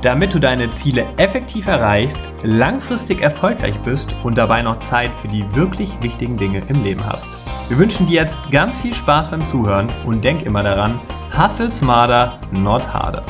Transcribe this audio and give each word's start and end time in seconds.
Damit 0.00 0.32
du 0.32 0.38
deine 0.38 0.70
Ziele 0.70 1.06
effektiv 1.16 1.66
erreichst, 1.66 2.20
langfristig 2.44 3.20
erfolgreich 3.20 3.80
bist 3.80 4.14
und 4.22 4.38
dabei 4.38 4.62
noch 4.62 4.78
Zeit 4.78 5.10
für 5.20 5.26
die 5.26 5.44
wirklich 5.56 5.90
wichtigen 6.00 6.36
Dinge 6.36 6.62
im 6.68 6.84
Leben 6.84 7.04
hast. 7.04 7.28
Wir 7.68 7.78
wünschen 7.78 8.06
dir 8.06 8.20
jetzt 8.22 8.38
ganz 8.52 8.78
viel 8.78 8.94
Spaß 8.94 9.32
beim 9.32 9.44
Zuhören 9.44 9.88
und 10.06 10.22
denk 10.22 10.42
immer 10.42 10.62
daran, 10.62 11.00
hustle 11.36 11.72
smarter, 11.72 12.38
not 12.52 12.94
harder. 12.94 13.24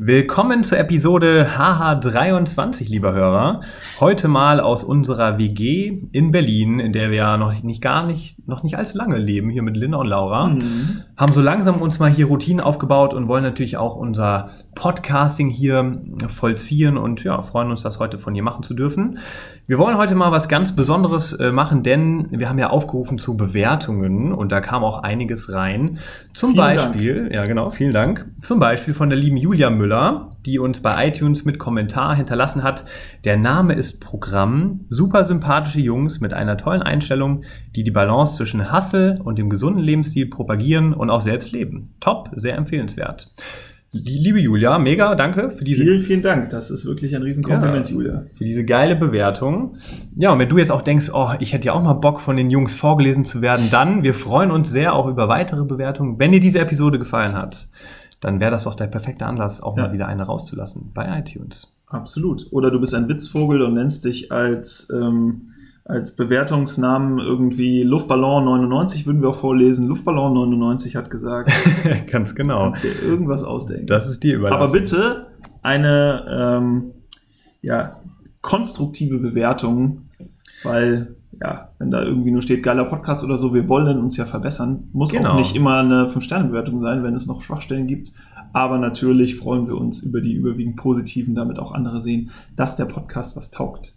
Willkommen 0.00 0.62
zur 0.62 0.78
Episode 0.78 1.50
HH23, 1.58 2.88
lieber 2.88 3.12
Hörer. 3.12 3.62
Heute 4.00 4.28
mal 4.28 4.60
aus 4.60 4.84
unserer 4.84 5.38
WG 5.38 6.06
in 6.12 6.30
Berlin, 6.30 6.78
in 6.78 6.92
der 6.92 7.10
wir 7.10 7.16
ja 7.16 7.36
noch 7.36 7.64
nicht 7.64 7.82
gar 7.82 8.06
nicht, 8.06 8.46
noch 8.46 8.62
nicht 8.62 8.76
allzu 8.76 8.96
lange 8.96 9.18
leben, 9.18 9.50
hier 9.50 9.62
mit 9.62 9.76
Linda 9.76 9.98
und 9.98 10.06
Laura. 10.06 10.50
Mhm. 10.50 11.02
Haben 11.16 11.32
so 11.32 11.40
langsam 11.40 11.82
uns 11.82 11.98
mal 11.98 12.08
hier 12.08 12.26
Routinen 12.26 12.60
aufgebaut 12.60 13.12
und 13.12 13.26
wollen 13.26 13.42
natürlich 13.42 13.76
auch 13.76 13.96
unser 13.96 14.50
Podcasting 14.76 15.48
hier 15.48 16.00
vollziehen 16.28 16.96
und 16.96 17.24
ja, 17.24 17.42
freuen 17.42 17.72
uns, 17.72 17.82
das 17.82 17.98
heute 17.98 18.18
von 18.18 18.34
dir 18.34 18.44
machen 18.44 18.62
zu 18.62 18.74
dürfen. 18.74 19.18
Wir 19.66 19.78
wollen 19.78 19.96
heute 19.96 20.14
mal 20.14 20.30
was 20.30 20.48
ganz 20.48 20.76
Besonderes 20.76 21.32
äh, 21.32 21.50
machen, 21.50 21.82
denn 21.82 22.28
wir 22.30 22.48
haben 22.48 22.60
ja 22.60 22.70
aufgerufen 22.70 23.18
zu 23.18 23.36
Bewertungen 23.36 24.32
und 24.32 24.52
da 24.52 24.60
kam 24.60 24.84
auch 24.84 25.02
einiges 25.02 25.52
rein. 25.52 25.98
Zum 26.34 26.52
vielen 26.52 26.64
Beispiel, 26.64 27.14
Dank. 27.22 27.32
ja 27.32 27.44
genau, 27.46 27.70
vielen 27.70 27.92
Dank. 27.92 28.30
Zum 28.42 28.60
Beispiel 28.60 28.94
von 28.94 29.10
der 29.10 29.18
lieben 29.18 29.36
Julia 29.36 29.70
Müller, 29.70 30.36
die 30.48 30.58
uns 30.58 30.80
bei 30.80 31.08
iTunes 31.08 31.44
mit 31.44 31.58
Kommentar 31.58 32.16
hinterlassen 32.16 32.62
hat. 32.62 32.86
Der 33.24 33.36
Name 33.36 33.74
ist 33.74 34.00
Programm. 34.00 34.86
Super 34.88 35.24
sympathische 35.24 35.80
Jungs 35.80 36.20
mit 36.20 36.32
einer 36.32 36.56
tollen 36.56 36.80
Einstellung, 36.80 37.42
die 37.76 37.84
die 37.84 37.90
Balance 37.90 38.36
zwischen 38.36 38.72
Hustle 38.72 39.20
und 39.22 39.38
dem 39.38 39.50
gesunden 39.50 39.82
Lebensstil 39.82 40.26
propagieren 40.26 40.94
und 40.94 41.10
auch 41.10 41.20
selbst 41.20 41.52
leben. 41.52 41.90
Top, 42.00 42.30
sehr 42.34 42.56
empfehlenswert. 42.56 43.30
Liebe 43.90 44.38
Julia, 44.38 44.78
mega, 44.78 45.14
danke 45.14 45.50
für 45.50 45.64
diese. 45.64 45.82
Vielen, 45.82 45.98
vielen 45.98 46.22
Dank. 46.22 46.50
Das 46.50 46.70
ist 46.70 46.84
wirklich 46.84 47.16
ein 47.16 47.22
Riesenkompliment, 47.22 47.88
ja, 47.88 47.94
Julia. 47.94 48.26
Für 48.34 48.44
diese 48.44 48.64
geile 48.66 48.96
Bewertung. 48.96 49.76
Ja, 50.14 50.32
und 50.32 50.38
wenn 50.38 50.48
du 50.48 50.58
jetzt 50.58 50.70
auch 50.70 50.82
denkst, 50.82 51.10
oh, 51.14 51.30
ich 51.40 51.54
hätte 51.54 51.66
ja 51.66 51.72
auch 51.72 51.82
mal 51.82 51.94
Bock, 51.94 52.20
von 52.20 52.36
den 52.36 52.50
Jungs 52.50 52.74
vorgelesen 52.74 53.24
zu 53.24 53.40
werden, 53.40 53.68
dann, 53.70 54.02
wir 54.02 54.12
freuen 54.12 54.50
uns 54.50 54.70
sehr 54.70 54.94
auch 54.94 55.06
über 55.06 55.28
weitere 55.28 55.64
Bewertungen. 55.64 56.18
Wenn 56.18 56.32
dir 56.32 56.40
diese 56.40 56.58
Episode 56.58 56.98
gefallen 56.98 57.34
hat, 57.34 57.68
dann 58.20 58.40
wäre 58.40 58.50
das 58.50 58.66
auch 58.66 58.74
der 58.74 58.86
perfekte 58.86 59.26
Anlass, 59.26 59.62
auch 59.62 59.76
ja. 59.76 59.84
mal 59.84 59.92
wieder 59.92 60.06
eine 60.06 60.24
rauszulassen 60.24 60.90
bei 60.92 61.18
iTunes. 61.18 61.76
Absolut. 61.86 62.46
Oder 62.50 62.70
du 62.70 62.80
bist 62.80 62.94
ein 62.94 63.08
Witzvogel 63.08 63.62
und 63.62 63.74
nennst 63.74 64.04
dich 64.04 64.30
als 64.30 64.88
ähm, 64.90 65.52
als 65.88 66.16
Bewertungsnamen 66.16 67.18
irgendwie 67.18 67.82
Luftballon 67.82 68.44
99 68.44 69.06
würden 69.06 69.22
wir 69.22 69.30
auch 69.30 69.40
vorlesen. 69.40 69.88
Luftballon 69.88 70.34
99 70.34 70.96
hat 70.96 71.08
gesagt. 71.08 71.50
Ganz 72.10 72.34
genau. 72.34 72.64
Kannst 72.64 72.84
dir 72.84 73.02
irgendwas 73.02 73.42
ausdenken. 73.42 73.86
Das 73.86 74.06
ist 74.06 74.22
dir 74.22 74.36
überlassen. 74.36 74.62
Aber 74.62 74.72
bitte 74.72 75.28
eine 75.62 76.26
ähm, 76.28 76.90
ja, 77.62 78.00
konstruktive 78.42 79.18
Bewertung, 79.18 80.10
weil 80.62 81.16
ja, 81.40 81.70
wenn 81.78 81.90
da 81.90 82.02
irgendwie 82.02 82.30
nur 82.30 82.42
steht 82.42 82.62
geiler 82.62 82.84
Podcast 82.84 83.24
oder 83.24 83.36
so, 83.36 83.54
wir 83.54 83.68
wollen 83.68 83.98
uns 83.98 84.16
ja 84.16 84.24
verbessern. 84.24 84.88
Muss 84.92 85.12
genau. 85.12 85.30
auch 85.30 85.36
nicht 85.36 85.54
immer 85.54 85.78
eine 85.78 86.08
5-Sterne-Bewertung 86.08 86.78
sein, 86.78 87.02
wenn 87.02 87.14
es 87.14 87.26
noch 87.26 87.42
Schwachstellen 87.42 87.86
gibt. 87.86 88.12
Aber 88.52 88.78
natürlich 88.78 89.36
freuen 89.36 89.66
wir 89.66 89.76
uns 89.76 90.02
über 90.02 90.20
die 90.20 90.32
überwiegend 90.32 90.76
positiven, 90.76 91.34
damit 91.34 91.58
auch 91.58 91.72
andere 91.72 92.00
sehen, 92.00 92.30
dass 92.56 92.76
der 92.76 92.86
Podcast 92.86 93.36
was 93.36 93.50
taugt. 93.50 93.94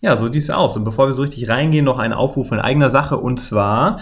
Ja, 0.00 0.16
so 0.16 0.26
sieht 0.26 0.42
es 0.42 0.50
aus. 0.50 0.76
Und 0.76 0.84
bevor 0.84 1.06
wir 1.06 1.14
so 1.14 1.22
richtig 1.22 1.48
reingehen, 1.48 1.84
noch 1.84 1.98
ein 1.98 2.12
Aufruf 2.12 2.50
in 2.50 2.58
eigener 2.58 2.90
Sache. 2.90 3.16
Und 3.16 3.38
zwar 3.38 4.00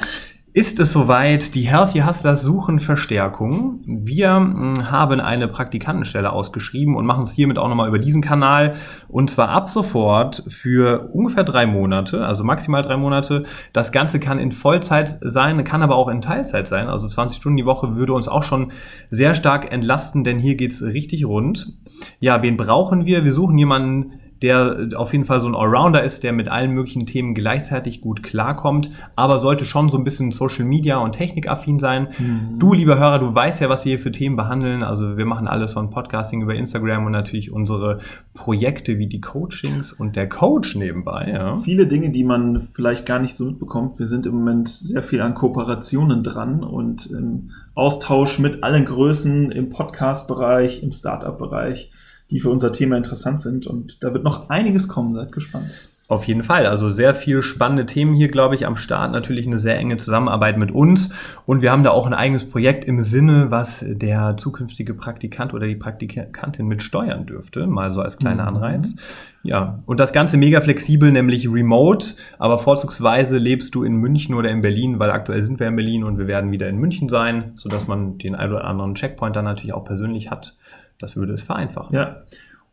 ist 0.52 0.80
es 0.80 0.90
soweit, 0.90 1.54
die 1.54 1.62
Healthy 1.62 2.00
Hustlers 2.00 2.42
suchen 2.42 2.80
Verstärkung. 2.80 3.80
Wir 3.86 4.34
hm, 4.34 4.90
haben 4.90 5.20
eine 5.20 5.46
Praktikantenstelle 5.46 6.32
ausgeschrieben 6.32 6.96
und 6.96 7.06
machen 7.06 7.22
es 7.22 7.32
hiermit 7.32 7.56
auch 7.56 7.68
nochmal 7.68 7.88
über 7.88 8.00
diesen 8.00 8.20
Kanal. 8.20 8.74
Und 9.06 9.30
zwar 9.30 9.50
ab 9.50 9.70
sofort 9.70 10.42
für 10.48 11.08
ungefähr 11.12 11.44
drei 11.44 11.66
Monate, 11.66 12.26
also 12.26 12.42
maximal 12.42 12.82
drei 12.82 12.96
Monate. 12.96 13.44
Das 13.72 13.92
Ganze 13.92 14.18
kann 14.18 14.40
in 14.40 14.50
Vollzeit 14.50 15.18
sein, 15.20 15.62
kann 15.62 15.82
aber 15.82 15.94
auch 15.94 16.08
in 16.08 16.20
Teilzeit 16.20 16.66
sein. 16.66 16.88
Also 16.88 17.06
20 17.06 17.38
Stunden 17.38 17.56
die 17.56 17.66
Woche 17.66 17.96
würde 17.96 18.12
uns 18.12 18.26
auch 18.26 18.42
schon 18.42 18.72
sehr 19.08 19.34
stark 19.34 19.70
entlasten, 19.70 20.24
denn 20.24 20.40
hier 20.40 20.56
geht's 20.56 20.82
richtig 20.82 21.26
rund. 21.26 21.72
Ja, 22.18 22.42
wen 22.42 22.56
brauchen 22.56 23.04
wir? 23.04 23.24
Wir 23.24 23.34
suchen 23.34 23.56
jemanden, 23.56 24.19
der 24.42 24.88
auf 24.96 25.12
jeden 25.12 25.24
Fall 25.24 25.40
so 25.40 25.48
ein 25.48 25.54
Allrounder 25.54 26.02
ist, 26.02 26.22
der 26.22 26.32
mit 26.32 26.48
allen 26.48 26.72
möglichen 26.72 27.06
Themen 27.06 27.34
gleichzeitig 27.34 28.00
gut 28.00 28.22
klarkommt, 28.22 28.90
aber 29.14 29.38
sollte 29.38 29.66
schon 29.66 29.90
so 29.90 29.98
ein 29.98 30.04
bisschen 30.04 30.32
Social 30.32 30.64
Media 30.64 30.98
und 30.98 31.12
Technikaffin 31.12 31.78
sein. 31.78 32.08
Mhm. 32.18 32.58
Du, 32.58 32.72
lieber 32.72 32.98
Hörer, 32.98 33.18
du 33.18 33.34
weißt 33.34 33.60
ja, 33.60 33.68
was 33.68 33.84
wir 33.84 33.90
hier 33.90 33.98
für 33.98 34.12
Themen 34.12 34.36
behandeln. 34.36 34.82
Also 34.82 35.18
wir 35.18 35.26
machen 35.26 35.46
alles 35.46 35.74
von 35.74 35.90
Podcasting 35.90 36.40
über 36.40 36.54
Instagram 36.54 37.04
und 37.04 37.12
natürlich 37.12 37.52
unsere 37.52 37.98
Projekte 38.32 38.98
wie 38.98 39.08
die 39.08 39.20
Coachings 39.20 39.92
und 39.92 40.16
der 40.16 40.28
Coach 40.28 40.74
nebenbei. 40.74 41.30
Ja. 41.30 41.54
Viele 41.56 41.86
Dinge, 41.86 42.10
die 42.10 42.24
man 42.24 42.60
vielleicht 42.60 43.04
gar 43.04 43.18
nicht 43.18 43.36
so 43.36 43.44
mitbekommt. 43.44 43.98
Wir 43.98 44.06
sind 44.06 44.26
im 44.26 44.36
Moment 44.36 44.70
sehr 44.70 45.02
viel 45.02 45.20
an 45.20 45.34
Kooperationen 45.34 46.22
dran 46.22 46.64
und 46.64 47.10
im 47.10 47.50
Austausch 47.74 48.38
mit 48.38 48.64
allen 48.64 48.86
Größen 48.86 49.52
im 49.52 49.68
Podcast-Bereich, 49.68 50.82
im 50.82 50.92
Startup-Bereich 50.92 51.92
die 52.30 52.40
für 52.40 52.50
unser 52.50 52.72
Thema 52.72 52.96
interessant 52.96 53.40
sind. 53.40 53.66
Und 53.66 54.02
da 54.02 54.12
wird 54.12 54.24
noch 54.24 54.48
einiges 54.50 54.88
kommen. 54.88 55.14
Seid 55.14 55.32
gespannt. 55.32 55.80
Auf 56.10 56.24
jeden 56.24 56.42
Fall. 56.42 56.66
Also 56.66 56.90
sehr 56.90 57.14
viel 57.14 57.40
spannende 57.40 57.86
Themen 57.86 58.14
hier, 58.14 58.26
glaube 58.26 58.56
ich, 58.56 58.66
am 58.66 58.74
Start. 58.74 59.12
Natürlich 59.12 59.46
eine 59.46 59.58
sehr 59.58 59.78
enge 59.78 59.96
Zusammenarbeit 59.96 60.58
mit 60.58 60.72
uns. 60.72 61.14
Und 61.46 61.62
wir 61.62 61.70
haben 61.70 61.84
da 61.84 61.92
auch 61.92 62.04
ein 62.04 62.14
eigenes 62.14 62.50
Projekt 62.50 62.84
im 62.84 62.98
Sinne, 62.98 63.52
was 63.52 63.84
der 63.86 64.36
zukünftige 64.36 64.94
Praktikant 64.94 65.54
oder 65.54 65.68
die 65.68 65.76
Praktikantin 65.76 66.66
mit 66.66 66.82
steuern 66.82 67.26
dürfte. 67.26 67.68
Mal 67.68 67.92
so 67.92 68.00
als 68.00 68.18
kleiner 68.18 68.42
mhm. 68.42 68.56
Anreiz. 68.56 68.96
Ja. 69.44 69.78
Und 69.86 70.00
das 70.00 70.12
Ganze 70.12 70.36
mega 70.36 70.60
flexibel, 70.60 71.12
nämlich 71.12 71.48
remote. 71.48 72.16
Aber 72.40 72.58
vorzugsweise 72.58 73.38
lebst 73.38 73.76
du 73.76 73.84
in 73.84 73.94
München 73.94 74.34
oder 74.34 74.50
in 74.50 74.62
Berlin, 74.62 74.98
weil 74.98 75.12
aktuell 75.12 75.44
sind 75.44 75.60
wir 75.60 75.68
in 75.68 75.76
Berlin 75.76 76.02
und 76.02 76.18
wir 76.18 76.26
werden 76.26 76.50
wieder 76.50 76.68
in 76.68 76.78
München 76.78 77.08
sein, 77.08 77.52
sodass 77.54 77.86
man 77.86 78.18
den 78.18 78.34
ein 78.34 78.50
oder 78.50 78.64
anderen 78.64 78.96
Checkpoint 78.96 79.36
dann 79.36 79.44
natürlich 79.44 79.74
auch 79.74 79.84
persönlich 79.84 80.28
hat. 80.28 80.56
Das 81.00 81.16
würde 81.16 81.32
es 81.32 81.42
vereinfachen. 81.42 81.96
Ja. 81.96 82.22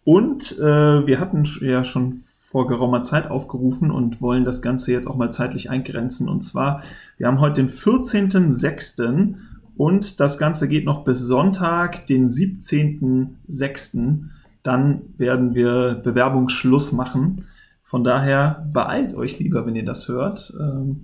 Und 0.03 0.57
äh, 0.59 1.07
wir 1.07 1.19
hatten 1.19 1.43
ja 1.61 1.83
schon 1.83 2.13
vor 2.13 2.67
geraumer 2.67 3.03
Zeit 3.03 3.29
aufgerufen 3.29 3.91
und 3.91 4.21
wollen 4.21 4.45
das 4.45 4.61
Ganze 4.61 4.93
jetzt 4.93 5.07
auch 5.07 5.17
mal 5.17 5.31
zeitlich 5.31 5.69
eingrenzen. 5.69 6.29
Und 6.29 6.43
zwar, 6.43 6.81
wir 7.17 7.27
haben 7.27 7.41
heute 7.41 7.61
den 7.61 7.69
14.06. 7.69 9.35
und 9.75 10.19
das 10.21 10.37
Ganze 10.37 10.69
geht 10.69 10.85
noch 10.85 11.03
bis 11.03 11.19
Sonntag, 11.19 12.07
den 12.07 12.29
17.06. 12.29 14.21
Dann 14.63 15.01
werden 15.17 15.55
wir 15.55 15.95
Bewerbungsschluss 15.95 16.93
machen. 16.93 17.43
Von 17.81 18.05
daher 18.05 18.67
beeilt 18.71 19.13
euch 19.15 19.39
lieber, 19.39 19.65
wenn 19.65 19.75
ihr 19.75 19.85
das 19.85 20.07
hört, 20.07 20.53
ähm, 20.59 21.03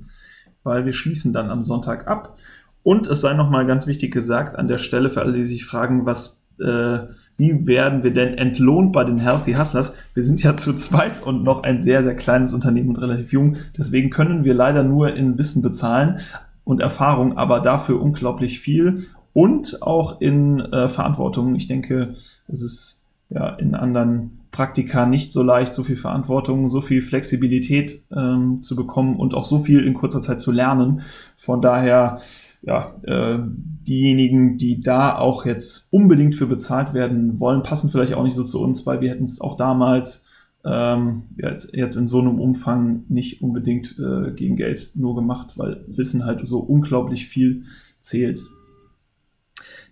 weil 0.64 0.86
wir 0.86 0.94
schließen 0.94 1.34
dann 1.34 1.50
am 1.50 1.62
Sonntag 1.62 2.08
ab. 2.08 2.38
Und 2.84 3.08
es 3.08 3.22
sei 3.22 3.34
nochmal 3.34 3.66
ganz 3.66 3.88
wichtig 3.88 4.14
gesagt 4.14 4.58
an 4.58 4.68
der 4.68 4.78
Stelle 4.78 5.10
für 5.10 5.22
alle, 5.22 5.34
die 5.34 5.44
sich 5.44 5.66
fragen, 5.66 6.06
was 6.06 6.43
äh, 6.64 7.08
wie 7.38 7.66
werden 7.68 8.04
wir 8.04 8.14
denn 8.14 8.38
entlohnt 8.38 8.94
bei 8.94 9.04
den 9.04 9.18
Healthy 9.18 9.54
Hustlers? 9.54 9.96
Wir 10.14 10.24
sind 10.24 10.42
ja 10.44 10.56
zu 10.56 10.74
zweit 10.74 11.22
und 11.22 11.44
noch 11.44 11.64
ein 11.64 11.82
sehr, 11.82 12.04
sehr 12.04 12.16
kleines 12.16 12.54
Unternehmen 12.54 12.90
und 12.90 12.98
relativ 12.98 13.32
jung. 13.34 13.58
Deswegen 13.78 14.10
können 14.10 14.44
wir 14.44 14.54
leider 14.54 14.84
nur 14.84 15.14
in 15.16 15.38
Wissen 15.38 15.62
bezahlen 15.62 16.20
und 16.64 16.80
Erfahrung, 16.80 17.38
aber 17.38 17.60
dafür 17.60 18.02
unglaublich 18.02 18.60
viel 18.60 19.06
und 19.34 19.82
auch 19.82 20.22
in 20.22 20.60
äh, 20.60 20.88
Verantwortung. 20.88 21.56
Ich 21.56 21.68
denke, 21.68 22.14
es 22.48 22.62
ist 22.62 23.04
ja 23.30 23.50
in 23.50 23.76
anderen 23.76 24.40
Praktika 24.52 25.08
nicht 25.08 25.34
so 25.34 25.42
leicht, 25.42 25.74
so 25.74 25.84
viel 25.84 25.98
Verantwortung, 25.98 26.70
so 26.70 26.80
viel 26.82 27.02
Flexibilität 27.02 28.04
ähm, 28.16 28.62
zu 28.62 28.76
bekommen 28.76 29.16
und 29.16 29.34
auch 29.34 29.44
so 29.44 29.60
viel 29.60 29.84
in 29.84 29.96
kurzer 29.96 30.22
Zeit 30.22 30.40
zu 30.40 30.52
lernen. 30.52 31.02
Von 31.36 31.62
daher 31.62 32.20
ja, 32.64 32.96
äh, 33.04 33.40
diejenigen, 33.88 34.58
die 34.58 34.82
da 34.82 35.18
auch 35.18 35.46
jetzt 35.46 35.92
unbedingt 35.92 36.36
für 36.36 36.48
bezahlt 36.48 36.94
werden 36.94 37.40
wollen, 37.40 37.64
passen 37.64 37.90
vielleicht 37.90 38.14
auch 38.14 38.24
nicht 38.24 38.36
so 38.36 38.44
zu 38.44 38.62
uns, 38.62 38.86
weil 38.86 39.02
wir 39.02 39.10
hätten 39.10 39.26
es 39.26 39.42
auch 39.42 39.58
damals 39.58 40.26
ähm, 40.66 41.24
jetzt, 41.38 41.76
jetzt 41.76 41.98
in 41.98 42.08
so 42.08 42.22
einem 42.22 42.40
Umfang 42.40 43.04
nicht 43.10 43.42
unbedingt 43.42 43.98
äh, 44.00 44.32
gegen 44.32 44.56
Geld 44.56 44.92
nur 44.96 45.16
gemacht, 45.16 45.58
weil 45.58 45.84
Wissen 45.88 46.26
halt 46.26 46.46
so 46.48 46.60
unglaublich 46.60 47.28
viel 47.28 47.64
zählt. 48.00 48.46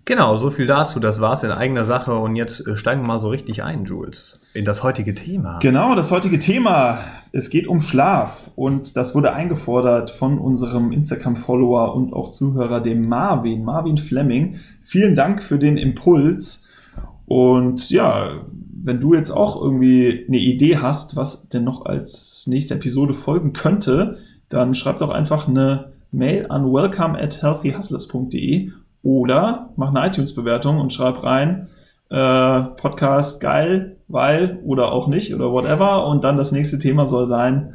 Genau, 0.06 0.36
so 0.36 0.50
viel 0.50 0.66
dazu. 0.66 1.00
Das 1.00 1.22
war's 1.22 1.44
in 1.44 1.52
eigener 1.52 1.86
Sache. 1.86 2.16
Und 2.16 2.36
jetzt 2.36 2.68
äh, 2.68 2.76
steigen 2.76 3.02
wir 3.02 3.08
mal 3.08 3.20
so 3.20 3.30
richtig 3.30 3.64
ein, 3.64 3.86
Jules, 3.86 4.40
in 4.54 4.66
das 4.66 4.84
heutige 4.84 5.14
Thema. 5.14 5.60
Genau, 5.60 5.96
das 5.96 6.12
heutige 6.12 6.40
Thema. 6.40 7.00
Es 7.32 7.50
geht 7.50 7.68
um 7.68 7.82
Schlaf. 7.82 8.50
Und 8.56 8.98
das 8.98 9.14
wurde 9.14 9.34
eingefordert 9.34 10.10
von 10.10 10.40
unserem 10.40 10.92
Instagram-Follower 10.92 11.96
und 11.96 12.14
auch 12.14 12.32
Zuhörer, 12.32 12.82
dem 12.82 13.08
Marvin, 13.08 13.64
Marvin 13.64 13.98
Fleming. 13.98 14.56
Vielen 14.82 15.16
Dank 15.16 15.44
für 15.44 15.60
den 15.60 15.78
Impuls. 15.78 16.68
Und 17.28 17.92
ja, 17.92 18.32
wenn 18.84 19.00
du 19.00 19.14
jetzt 19.14 19.32
auch 19.32 19.62
irgendwie 19.62 20.26
eine 20.28 20.40
Idee 20.40 20.78
hast, 20.78 21.16
was 21.16 21.48
denn 21.50 21.64
noch 21.64 21.86
als 21.86 22.48
nächste 22.48 22.74
Episode 22.74 23.14
folgen 23.14 23.54
könnte, 23.54 24.18
dann 24.50 24.74
schreib 24.74 25.00
doch 25.00 25.10
einfach 25.10 25.48
eine 25.48 25.92
Mail 26.12 26.48
an 26.50 26.66
welcome 26.66 27.18
at 27.18 27.42
healthyhustlers.de 27.42 28.72
oder 29.04 29.72
mach 29.76 29.94
eine 29.94 30.08
iTunes-Bewertung 30.08 30.80
und 30.80 30.94
schreib 30.94 31.24
rein, 31.24 31.70
äh, 32.10 32.62
Podcast 32.62 33.40
geil, 33.40 33.98
weil 34.08 34.60
oder 34.64 34.92
auch 34.92 35.08
nicht 35.08 35.34
oder 35.34 35.52
whatever. 35.52 36.08
Und 36.08 36.24
dann 36.24 36.38
das 36.38 36.52
nächste 36.52 36.80
Thema 36.80 37.08
soll 37.08 37.26
sein, 37.26 37.74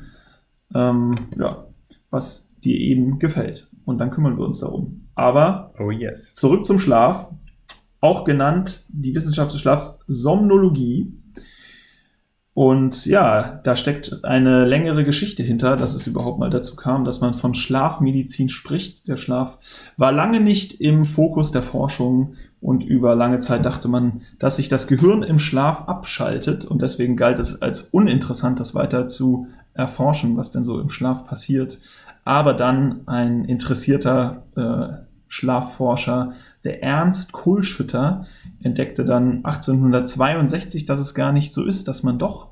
ähm, 0.75 1.29
ja, 1.39 1.67
was 2.11 2.51
dir 2.63 2.79
eben 2.79 3.19
gefällt. 3.19 3.69
Und 3.85 3.99
dann 3.99 4.11
kümmern 4.11 4.37
wir 4.37 4.45
uns 4.45 4.61
darum. 4.61 5.09
Aber 5.15 5.71
oh 5.79 5.91
yes. 5.91 6.35
zurück 6.35 6.65
zum 6.67 6.79
Schlaf, 6.79 7.31
auch 8.01 8.25
genannt 8.25 8.85
die 8.91 9.15
Wissenschaft 9.15 9.53
des 9.53 9.61
Schlafs 9.61 10.01
Somnologie. 10.07 11.13
Und 12.57 13.05
ja, 13.05 13.61
da 13.65 13.77
steckt 13.77 14.25
eine 14.25 14.65
längere 14.65 15.05
Geschichte 15.05 15.43
hinter, 15.43 15.77
dass 15.77 15.95
es 15.95 16.07
überhaupt 16.07 16.39
mal 16.39 16.49
dazu 16.49 16.75
kam, 16.75 17.05
dass 17.05 17.21
man 17.21 17.35
von 17.35 17.53
Schlafmedizin 17.53 18.49
spricht. 18.49 19.09
Der 19.09 19.19
Schlaf 19.19 19.59
war 19.99 20.11
lange 20.11 20.41
nicht 20.41 20.81
im 20.81 21.05
Fokus 21.05 21.53
der 21.53 21.63
Forschung 21.63 22.37
und 22.63 22.83
über 22.83 23.15
lange 23.15 23.41
Zeit 23.41 23.67
dachte 23.67 23.89
man, 23.89 24.23
dass 24.39 24.57
sich 24.57 24.71
das 24.71 24.87
Gehirn 24.87 25.23
im 25.23 25.39
Schlaf 25.39 25.83
abschaltet 25.87 26.65
und 26.65 26.81
deswegen 26.81 27.19
galt 27.19 27.39
es 27.41 27.61
als 27.61 27.91
uninteressant, 27.91 28.59
das 28.59 28.75
weiter 28.75 29.07
zu 29.07 29.49
erforschen, 29.75 30.39
was 30.39 30.51
denn 30.51 30.65
so 30.65 30.81
im 30.81 30.89
Schlaf 30.89 31.27
passiert. 31.27 31.79
Aber 32.25 32.55
dann 32.55 33.07
ein 33.07 33.45
interessierter 33.45 34.45
äh, 34.57 35.05
Schlafforscher, 35.29 36.33
der 36.67 36.83
Ernst 36.83 37.33
Kohlschütter, 37.33 38.27
entdeckte 38.63 39.05
dann 39.05 39.45
1862, 39.45 40.85
dass 40.85 40.99
es 40.99 41.15
gar 41.15 41.33
nicht 41.33 41.55
so 41.55 41.65
ist, 41.65 41.89
dass 41.89 42.03
man 42.03 42.19
doch, 42.19 42.49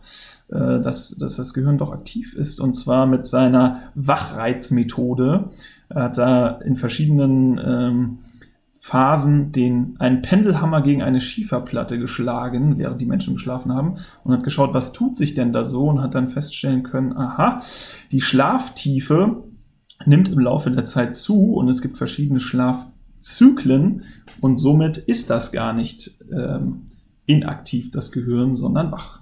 äh, 0.48 0.80
dass, 0.80 1.10
dass 1.18 1.36
das 1.36 1.52
Gehirn 1.52 1.78
doch 1.78 1.92
aktiv 1.92 2.34
ist, 2.34 2.60
und 2.60 2.74
zwar 2.74 3.06
mit 3.06 3.26
seiner 3.26 3.82
Wachreizmethode. 3.96 5.50
Er 5.88 6.02
hat 6.04 6.16
da 6.16 6.46
in 6.46 6.76
verschiedenen 6.76 7.58
ähm, 7.58 8.18
Phasen 8.78 9.50
den, 9.50 9.96
einen 9.98 10.22
Pendelhammer 10.22 10.80
gegen 10.82 11.02
eine 11.02 11.20
Schieferplatte 11.20 11.98
geschlagen, 11.98 12.78
während 12.78 13.00
die 13.00 13.06
Menschen 13.06 13.34
geschlafen 13.34 13.72
haben, 13.72 13.94
und 14.22 14.32
hat 14.32 14.44
geschaut, 14.44 14.74
was 14.74 14.92
tut 14.92 15.16
sich 15.16 15.34
denn 15.34 15.52
da 15.52 15.64
so, 15.64 15.88
und 15.88 16.00
hat 16.00 16.14
dann 16.14 16.28
feststellen 16.28 16.84
können, 16.84 17.16
aha, 17.16 17.60
die 18.12 18.20
Schlaftiefe 18.20 19.42
nimmt 20.06 20.28
im 20.28 20.38
Laufe 20.38 20.70
der 20.70 20.84
Zeit 20.84 21.16
zu 21.16 21.54
und 21.54 21.68
es 21.68 21.82
gibt 21.82 21.98
verschiedene 21.98 22.40
Schlafzyklen 23.24 24.04
und 24.40 24.56
somit 24.56 24.98
ist 24.98 25.30
das 25.30 25.52
gar 25.52 25.72
nicht 25.72 26.18
ähm, 26.32 26.86
inaktiv, 27.26 27.90
das 27.90 28.12
Gehirn, 28.12 28.54
sondern 28.54 28.92
wach. 28.92 29.20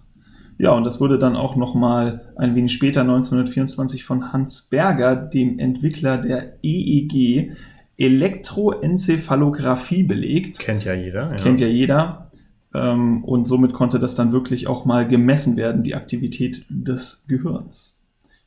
Ja, 0.58 0.72
und 0.72 0.84
das 0.84 1.00
wurde 1.00 1.18
dann 1.18 1.34
auch 1.36 1.56
nochmal 1.56 2.32
ein 2.36 2.54
wenig 2.54 2.72
später, 2.72 3.00
1924, 3.00 4.04
von 4.04 4.30
Hans 4.32 4.68
Berger, 4.68 5.16
dem 5.16 5.58
Entwickler 5.58 6.18
der 6.18 6.58
EEG, 6.62 7.52
Elektroenzephalographie 7.96 10.02
belegt. 10.02 10.58
Kennt 10.58 10.84
ja 10.84 10.92
jeder. 10.94 11.30
Ja. 11.30 11.36
Kennt 11.36 11.60
ja 11.60 11.68
jeder. 11.68 12.30
Ähm, 12.74 13.24
und 13.24 13.46
somit 13.46 13.72
konnte 13.72 13.98
das 13.98 14.14
dann 14.14 14.32
wirklich 14.32 14.66
auch 14.66 14.84
mal 14.84 15.08
gemessen 15.08 15.56
werden, 15.56 15.82
die 15.82 15.94
Aktivität 15.94 16.66
des 16.68 17.24
Gehirns. 17.28 17.98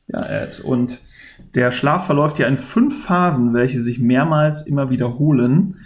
Ja, 0.08 0.24
Ed. 0.24 0.60
Und 0.60 1.00
der 1.54 1.72
Schlaf 1.72 2.06
verläuft 2.06 2.38
ja 2.38 2.46
in 2.46 2.56
fünf 2.56 3.04
Phasen, 3.04 3.54
welche 3.54 3.80
sich 3.80 3.98
mehrmals 3.98 4.62
immer 4.62 4.90
wiederholen. 4.90 5.76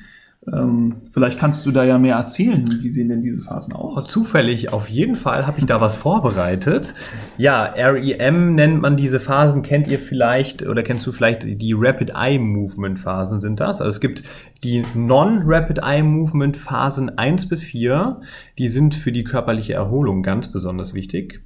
Ähm, 0.51 1.03
vielleicht 1.13 1.39
kannst 1.39 1.67
du 1.67 1.71
da 1.71 1.85
ja 1.85 1.99
mehr 1.99 2.17
erzählen. 2.17 2.67
Wie 2.81 2.89
sehen 2.89 3.11
denn 3.11 3.21
diese 3.21 3.43
Phasen 3.43 3.75
aus? 3.75 3.99
Oh, 3.99 4.01
zufällig, 4.01 4.73
auf 4.73 4.89
jeden 4.89 5.15
Fall 5.15 5.47
habe 5.47 5.59
ich 5.59 5.67
da 5.67 5.83
was 5.83 5.99
vorbereitet. 5.99 6.95
Ja, 7.37 7.65
REM 7.77 8.55
nennt 8.55 8.81
man 8.81 8.97
diese 8.97 9.21
Phasen, 9.21 9.63
kennt 9.63 9.87
ihr 9.87 9.99
vielleicht 9.99 10.67
oder 10.67 10.83
kennst 10.83 11.07
du 11.07 11.13
vielleicht 11.13 11.45
die 11.45 11.75
Rapid 11.77 12.13
Eye 12.17 12.39
Movement 12.39 12.99
Phasen 12.99 13.41
sind 13.41 13.61
das? 13.61 13.81
Also 13.81 13.95
es 13.95 14.01
gibt 14.01 14.23
die 14.63 14.83
Non-Rapid 14.95 15.79
Eye 15.79 16.03
Movement 16.03 16.57
Phasen 16.57 17.17
1 17.17 17.49
bis 17.49 17.63
4, 17.63 18.21
die 18.59 18.69
sind 18.69 18.95
für 18.95 19.11
die 19.11 19.25
körperliche 19.25 19.73
Erholung 19.73 20.23
ganz 20.23 20.49
besonders 20.49 20.93
wichtig. 20.93 21.41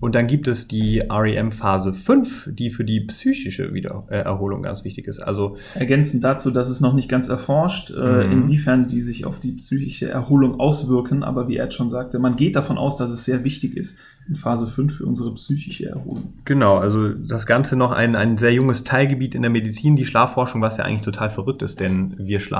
Und 0.00 0.14
dann 0.14 0.26
gibt 0.26 0.48
es 0.48 0.68
die 0.68 1.02
REM 1.10 1.52
Phase 1.52 1.92
5, 1.92 2.50
die 2.52 2.70
für 2.70 2.84
die 2.84 3.00
psychische 3.00 3.72
Wieder 3.74 4.06
äh, 4.10 4.18
Erholung 4.18 4.62
ganz 4.62 4.84
wichtig 4.84 5.06
ist. 5.06 5.20
Also 5.20 5.56
ergänzend 5.74 6.24
dazu, 6.24 6.50
dass 6.50 6.68
es 6.68 6.80
noch 6.80 6.94
nicht 6.94 7.08
ganz 7.08 7.28
erforscht, 7.28 7.90
äh, 7.90 8.26
mhm. 8.26 8.32
inwiefern 8.32 8.88
die 8.88 9.00
sich 9.00 9.24
auf 9.24 9.40
die 9.40 9.52
psychische 9.52 10.08
Erholung 10.08 10.60
auswirken, 10.60 11.22
aber 11.22 11.48
wie 11.48 11.58
Ed 11.58 11.74
schon 11.74 11.88
sagte, 11.88 12.18
man 12.18 12.36
geht 12.36 12.56
davon 12.56 12.78
aus, 12.78 12.96
dass 12.96 13.10
es 13.10 13.24
sehr 13.24 13.44
wichtig 13.44 13.76
ist 13.76 13.98
in 14.28 14.34
Phase 14.34 14.66
5 14.66 14.98
für 14.98 15.06
unsere 15.06 15.32
psychische 15.34 15.88
Erholung. 15.88 16.34
Genau, 16.44 16.76
also 16.76 17.08
das 17.08 17.46
Ganze 17.46 17.76
noch 17.76 17.92
ein, 17.92 18.14
ein 18.14 18.36
sehr 18.36 18.52
junges 18.52 18.84
Teilgebiet 18.84 19.34
in 19.34 19.40
der 19.40 19.50
Medizin, 19.50 19.96
die 19.96 20.04
Schlafforschung, 20.04 20.60
was 20.60 20.76
ja 20.76 20.84
eigentlich 20.84 21.02
total 21.02 21.30
verrückt 21.30 21.62
ist, 21.62 21.80
denn 21.80 22.14
wir 22.18 22.38
schlafen 22.38 22.57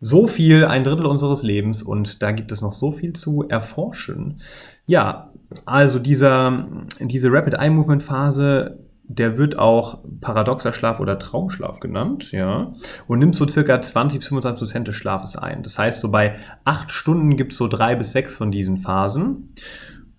so 0.00 0.26
viel, 0.26 0.64
ein 0.64 0.84
Drittel 0.84 1.06
unseres 1.06 1.42
Lebens 1.42 1.82
und 1.82 2.22
da 2.22 2.30
gibt 2.30 2.52
es 2.52 2.60
noch 2.60 2.72
so 2.72 2.92
viel 2.92 3.14
zu 3.14 3.48
erforschen. 3.48 4.40
Ja, 4.86 5.30
also 5.64 5.98
dieser, 5.98 6.66
diese 7.00 7.32
Rapid 7.32 7.54
Eye 7.54 7.70
Movement 7.70 8.02
Phase, 8.02 8.78
der 9.08 9.36
wird 9.36 9.58
auch 9.58 10.00
paradoxer 10.20 10.72
Schlaf 10.72 11.00
oder 11.00 11.18
Traumschlaf 11.18 11.80
genannt, 11.80 12.32
ja, 12.32 12.74
und 13.06 13.20
nimmt 13.20 13.36
so 13.36 13.48
circa 13.48 13.80
20 13.80 14.18
bis 14.18 14.28
25 14.28 14.58
Prozent 14.58 14.88
des 14.88 14.96
Schlafes 14.96 15.36
ein. 15.36 15.62
Das 15.62 15.78
heißt, 15.78 16.00
so 16.00 16.10
bei 16.10 16.36
acht 16.64 16.92
Stunden 16.92 17.36
gibt 17.36 17.52
es 17.52 17.58
so 17.58 17.68
drei 17.68 17.94
bis 17.94 18.12
sechs 18.12 18.34
von 18.34 18.50
diesen 18.50 18.78
Phasen. 18.78 19.50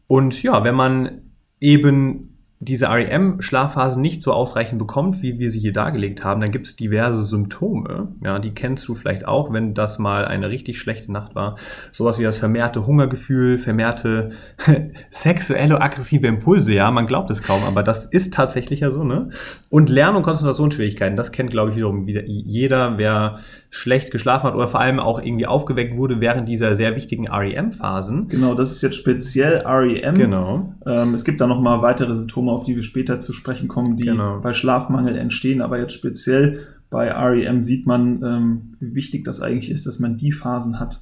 Und 0.08 0.42
ja, 0.42 0.64
wenn 0.64 0.76
man 0.76 1.22
eben 1.60 2.37
diese 2.60 2.90
REM-Schlafphasen 2.90 4.02
nicht 4.02 4.24
so 4.24 4.34
ausreichend 4.34 4.80
bekommt, 4.80 5.22
wie 5.22 5.38
wir 5.38 5.52
sie 5.52 5.60
hier 5.60 5.74
dargelegt 5.74 6.24
haben, 6.24 6.42
dann 6.42 6.52
gibt 6.52 6.66
es 6.66 6.76
diverse 6.76 7.24
Symptome. 7.24 8.16
Ja, 8.24 8.40
die 8.40 8.52
kennst 8.52 8.88
du 8.88 8.96
vielleicht 8.96 9.28
auch, 9.28 9.54
wenn 9.54 9.76
das 9.76 10.00
mal 10.00 10.26
eine 10.26 10.50
richtig 10.50 10.80
schlechte 10.80 11.12
Nacht 11.12 11.36
war. 11.36 11.58
Sowas 11.92 12.18
wie 12.18 12.24
das 12.24 12.38
vermehrte 12.38 12.88
Hungergefühl, 12.88 13.60
vermehrte 13.60 14.32
sexuelle 15.12 15.80
aggressive 15.80 16.26
Impulse. 16.26 16.74
Ja, 16.74 16.90
man 16.90 17.06
glaubt 17.06 17.30
es 17.30 17.44
kaum, 17.44 17.62
aber 17.64 17.84
das 17.84 18.08
ist 18.08 18.34
tatsächlich 18.34 18.80
ja 18.80 18.90
so. 18.90 19.04
Ne? 19.04 19.30
Und 19.70 19.90
Lern- 19.92 20.16
und 20.16 20.24
Konzentrationsschwierigkeiten, 20.24 21.16
das 21.16 21.32
kennt, 21.32 21.52
glaube 21.52 21.70
ich, 21.70 21.76
wiederum 21.76 22.08
wieder 22.08 22.24
jeder, 22.26 22.98
wer 22.98 23.38
schlecht 23.70 24.12
geschlafen 24.12 24.48
hat 24.48 24.56
oder 24.56 24.68
vor 24.68 24.80
allem 24.80 25.00
auch 25.00 25.22
irgendwie 25.22 25.46
aufgeweckt 25.46 25.98
wurde 25.98 26.22
während 26.22 26.48
dieser 26.48 26.76
sehr 26.76 26.96
wichtigen 26.96 27.28
REM-Phasen. 27.28 28.28
Genau, 28.28 28.54
das 28.54 28.72
ist 28.72 28.82
jetzt 28.82 28.96
speziell 28.96 29.58
REM. 29.66 30.16
Genau. 30.16 30.74
Ähm, 30.86 31.14
es 31.14 31.26
gibt 31.26 31.42
da 31.42 31.48
noch 31.48 31.62
mal 31.62 31.82
weitere 31.82 32.16
Symptome, 32.16 32.52
auf 32.52 32.64
die 32.64 32.76
wir 32.76 32.84
später 32.84 33.20
zu 33.20 33.34
sprechen 33.34 33.68
kommen, 33.68 33.98
die 33.98 34.06
genau. 34.06 34.40
bei 34.40 34.54
Schlafmangel 34.54 35.18
entstehen, 35.18 35.62
aber 35.62 35.80
jetzt 35.80 35.94
speziell 35.94 36.60
bei 36.90 37.12
REM 37.12 37.62
sieht 37.62 37.86
man, 37.86 38.24
ähm, 38.24 38.72
wie 38.80 38.96
wichtig 38.96 39.26
das 39.26 39.42
eigentlich 39.42 39.70
ist, 39.70 39.86
dass 39.86 40.00
man 40.00 40.18
die 40.18 40.32
Phasen 40.32 40.80
hat. 40.80 41.02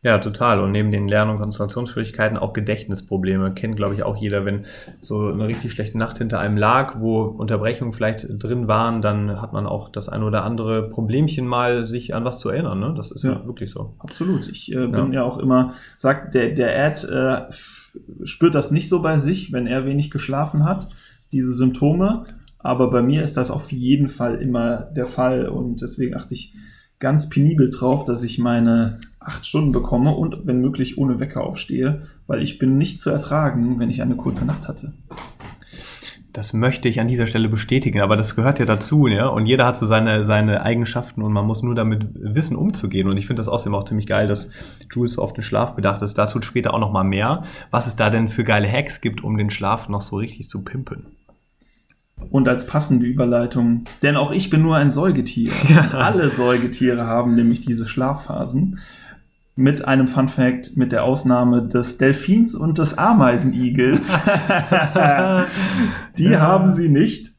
Ja, 0.00 0.18
total. 0.18 0.60
Und 0.60 0.70
neben 0.70 0.92
den 0.92 1.08
Lern- 1.08 1.28
und 1.28 1.38
Konzentrationsschwierigkeiten 1.38 2.38
auch 2.38 2.52
Gedächtnisprobleme. 2.52 3.52
Kennt, 3.54 3.76
glaube 3.76 3.94
ich, 3.94 4.04
auch 4.04 4.16
jeder, 4.16 4.44
wenn 4.44 4.64
so 5.00 5.26
eine 5.26 5.48
richtig 5.48 5.72
schlechte 5.72 5.98
Nacht 5.98 6.18
hinter 6.18 6.38
einem 6.38 6.56
lag, 6.56 7.00
wo 7.00 7.22
Unterbrechungen 7.22 7.92
vielleicht 7.92 8.26
drin 8.30 8.68
waren, 8.68 9.02
dann 9.02 9.40
hat 9.40 9.52
man 9.52 9.66
auch 9.66 9.88
das 9.88 10.08
ein 10.08 10.22
oder 10.22 10.44
andere 10.44 10.88
Problemchen 10.88 11.48
mal, 11.48 11.84
sich 11.84 12.14
an 12.14 12.24
was 12.24 12.38
zu 12.38 12.48
erinnern. 12.48 12.78
Ne? 12.78 12.94
Das 12.96 13.10
ist 13.10 13.24
ja, 13.24 13.32
ja 13.32 13.46
wirklich 13.48 13.72
so. 13.72 13.94
Absolut. 13.98 14.48
Ich 14.48 14.72
äh, 14.72 14.86
bin 14.86 15.08
ja. 15.08 15.20
ja. 15.20 15.22
auch 15.24 15.38
immer, 15.38 15.72
sagt 15.96 16.36
der, 16.36 16.50
der 16.50 16.78
Ad 16.86 17.04
äh, 17.08 17.52
spürt 18.24 18.54
das 18.54 18.70
nicht 18.70 18.88
so 18.88 19.02
bei 19.02 19.18
sich, 19.18 19.52
wenn 19.52 19.66
er 19.66 19.84
wenig 19.84 20.12
geschlafen 20.12 20.64
hat, 20.64 20.88
diese 21.32 21.52
Symptome. 21.52 22.22
Aber 22.60 22.90
bei 22.90 23.02
mir 23.02 23.22
ist 23.22 23.36
das 23.36 23.50
auf 23.50 23.72
jeden 23.72 24.08
Fall 24.08 24.40
immer 24.40 24.76
der 24.76 25.06
Fall 25.06 25.48
und 25.48 25.82
deswegen 25.82 26.14
achte 26.16 26.34
ich 26.34 26.54
ganz 26.98 27.28
penibel 27.28 27.70
drauf, 27.70 28.04
dass 28.04 28.22
ich 28.22 28.38
meine 28.38 28.98
acht 29.20 29.46
Stunden 29.46 29.72
bekomme 29.72 30.14
und 30.14 30.46
wenn 30.46 30.60
möglich 30.60 30.98
ohne 30.98 31.20
Wecker 31.20 31.44
aufstehe, 31.44 32.02
weil 32.26 32.42
ich 32.42 32.58
bin 32.58 32.78
nicht 32.78 33.00
zu 33.00 33.10
ertragen, 33.10 33.78
wenn 33.78 33.90
ich 33.90 34.02
eine 34.02 34.16
kurze 34.16 34.44
Nacht 34.44 34.68
hatte. 34.68 34.92
Das 36.32 36.52
möchte 36.52 36.88
ich 36.88 37.00
an 37.00 37.08
dieser 37.08 37.26
Stelle 37.26 37.48
bestätigen, 37.48 38.00
aber 38.00 38.16
das 38.16 38.36
gehört 38.36 38.60
ja 38.60 38.64
dazu, 38.64 39.08
ja. 39.08 39.26
Und 39.26 39.46
jeder 39.46 39.66
hat 39.66 39.76
so 39.76 39.86
seine, 39.86 40.24
seine 40.24 40.62
Eigenschaften 40.62 41.22
und 41.22 41.32
man 41.32 41.46
muss 41.46 41.62
nur 41.62 41.74
damit 41.74 42.06
wissen, 42.14 42.56
umzugehen. 42.56 43.08
Und 43.08 43.16
ich 43.16 43.26
finde 43.26 43.40
das 43.40 43.48
außerdem 43.48 43.74
auch 43.74 43.84
ziemlich 43.84 44.06
geil, 44.06 44.28
dass 44.28 44.50
Jules 44.92 45.14
so 45.14 45.22
auf 45.22 45.32
den 45.32 45.42
Schlaf 45.42 45.74
bedacht 45.74 46.00
ist. 46.02 46.14
Dazu 46.14 46.40
später 46.42 46.74
auch 46.74 46.78
noch 46.78 46.92
mal 46.92 47.02
mehr, 47.02 47.42
was 47.70 47.88
es 47.88 47.96
da 47.96 48.08
denn 48.08 48.28
für 48.28 48.44
geile 48.44 48.70
Hacks 48.70 49.00
gibt, 49.00 49.24
um 49.24 49.36
den 49.36 49.50
Schlaf 49.50 49.88
noch 49.88 50.02
so 50.02 50.16
richtig 50.16 50.48
zu 50.48 50.62
pimpen. 50.62 51.17
Und 52.30 52.48
als 52.48 52.66
passende 52.66 53.06
Überleitung, 53.06 53.84
denn 54.02 54.16
auch 54.16 54.32
ich 54.32 54.50
bin 54.50 54.62
nur 54.62 54.76
ein 54.76 54.90
Säugetier. 54.90 55.52
Ja. 55.68 55.90
Alle 55.90 56.30
Säugetiere 56.30 57.06
haben 57.06 57.34
nämlich 57.34 57.60
diese 57.60 57.86
Schlafphasen. 57.86 58.78
Mit 59.54 59.86
einem 59.86 60.06
Fun 60.06 60.28
Fact, 60.28 60.76
mit 60.76 60.92
der 60.92 61.02
Ausnahme 61.02 61.66
des 61.66 61.98
Delfins 61.98 62.54
und 62.54 62.78
des 62.78 62.96
Ameisenigels. 62.96 64.12
Die 66.18 66.24
ja. 66.24 66.40
haben 66.40 66.72
sie 66.72 66.88
nicht. 66.88 67.32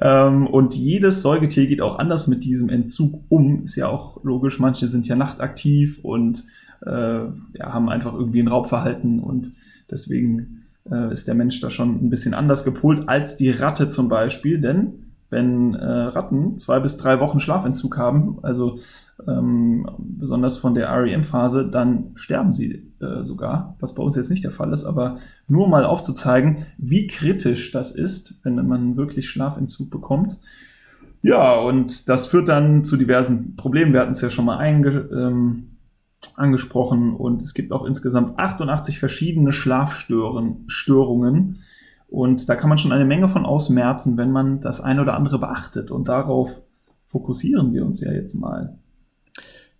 Ähm, 0.00 0.46
und 0.46 0.76
jedes 0.76 1.22
Säugetier 1.22 1.66
geht 1.66 1.80
auch 1.80 1.98
anders 1.98 2.28
mit 2.28 2.44
diesem 2.44 2.68
Entzug 2.68 3.24
um. 3.28 3.64
Ist 3.64 3.74
ja 3.74 3.88
auch 3.88 4.22
logisch, 4.22 4.60
manche 4.60 4.86
sind 4.86 5.08
ja 5.08 5.16
nachtaktiv 5.16 5.98
und 6.02 6.44
äh, 6.86 6.90
ja, 6.90 7.72
haben 7.72 7.88
einfach 7.88 8.14
irgendwie 8.14 8.40
ein 8.40 8.48
Raubverhalten 8.48 9.20
und 9.20 9.52
deswegen 9.90 10.57
äh, 10.90 11.12
ist 11.12 11.28
der 11.28 11.34
Mensch 11.34 11.60
da 11.60 11.70
schon 11.70 12.04
ein 12.04 12.10
bisschen 12.10 12.34
anders 12.34 12.64
gepolt 12.64 13.08
als 13.08 13.36
die 13.36 13.50
Ratte 13.50 13.88
zum 13.88 14.08
Beispiel, 14.08 14.60
denn 14.60 15.08
wenn 15.30 15.74
äh, 15.74 15.84
Ratten 15.84 16.56
zwei 16.56 16.80
bis 16.80 16.96
drei 16.96 17.20
Wochen 17.20 17.38
Schlafentzug 17.38 17.98
haben, 17.98 18.38
also 18.42 18.78
ähm, 19.26 19.86
besonders 19.98 20.56
von 20.56 20.74
der 20.74 20.90
REM-Phase, 20.90 21.68
dann 21.68 22.12
sterben 22.14 22.52
sie 22.52 22.92
äh, 23.00 23.22
sogar, 23.22 23.76
was 23.78 23.94
bei 23.94 24.02
uns 24.02 24.16
jetzt 24.16 24.30
nicht 24.30 24.44
der 24.44 24.52
Fall 24.52 24.72
ist, 24.72 24.84
aber 24.84 25.16
nur 25.46 25.68
mal 25.68 25.84
aufzuzeigen, 25.84 26.66
wie 26.78 27.06
kritisch 27.06 27.72
das 27.72 27.92
ist, 27.92 28.40
wenn 28.42 28.54
man 28.66 28.96
wirklich 28.96 29.28
Schlafentzug 29.28 29.90
bekommt. 29.90 30.40
Ja, 31.20 31.58
und 31.60 32.08
das 32.08 32.26
führt 32.26 32.48
dann 32.48 32.84
zu 32.84 32.96
diversen 32.96 33.56
Problemen. 33.56 33.92
Wir 33.92 34.00
hatten 34.00 34.12
es 34.12 34.20
ja 34.20 34.30
schon 34.30 34.44
mal 34.44 34.58
einge 34.58 35.08
ähm, 35.12 35.77
angesprochen 36.38 37.14
und 37.14 37.42
es 37.42 37.54
gibt 37.54 37.72
auch 37.72 37.84
insgesamt 37.84 38.38
88 38.38 38.98
verschiedene 38.98 39.52
Schlafstörungen. 39.52 41.56
Und 42.08 42.48
da 42.48 42.56
kann 42.56 42.68
man 42.68 42.78
schon 42.78 42.92
eine 42.92 43.04
Menge 43.04 43.28
von 43.28 43.44
ausmerzen, 43.44 44.16
wenn 44.16 44.32
man 44.32 44.60
das 44.60 44.80
eine 44.80 45.02
oder 45.02 45.14
andere 45.14 45.38
beachtet. 45.38 45.90
Und 45.90 46.08
darauf 46.08 46.62
fokussieren 47.04 47.72
wir 47.72 47.84
uns 47.84 48.00
ja 48.00 48.12
jetzt 48.12 48.34
mal. 48.34 48.78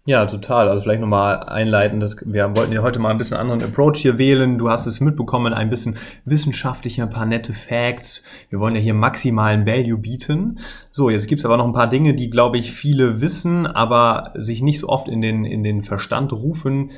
Ja, 0.08 0.24
total. 0.24 0.70
Also 0.70 0.84
vielleicht 0.84 1.02
nochmal 1.02 1.42
einleiten, 1.42 2.00
dass 2.00 2.16
wir 2.24 2.56
wollten 2.56 2.72
ja 2.72 2.80
heute 2.80 2.98
mal 2.98 3.10
ein 3.10 3.18
bisschen 3.18 3.36
anderen 3.36 3.62
Approach 3.62 3.98
hier 3.98 4.16
wählen. 4.16 4.56
Du 4.56 4.70
hast 4.70 4.86
es 4.86 5.00
mitbekommen, 5.00 5.52
ein 5.52 5.68
bisschen 5.68 5.98
wissenschaftlicher, 6.24 7.02
ein 7.02 7.10
paar 7.10 7.26
nette 7.26 7.52
Facts. 7.52 8.22
Wir 8.48 8.58
wollen 8.58 8.74
ja 8.74 8.80
hier 8.80 8.94
maximalen 8.94 9.66
Value 9.66 9.98
bieten. 9.98 10.60
So, 10.90 11.10
jetzt 11.10 11.28
gibt's 11.28 11.44
aber 11.44 11.58
noch 11.58 11.66
ein 11.66 11.74
paar 11.74 11.90
Dinge, 11.90 12.14
die, 12.14 12.30
glaube 12.30 12.56
ich, 12.56 12.72
viele 12.72 13.20
wissen, 13.20 13.66
aber 13.66 14.32
sich 14.34 14.62
nicht 14.62 14.80
so 14.80 14.88
oft 14.88 15.10
in 15.10 15.20
den, 15.20 15.44
in 15.44 15.62
den 15.62 15.82
Verstand 15.82 16.32
rufen, 16.32 16.90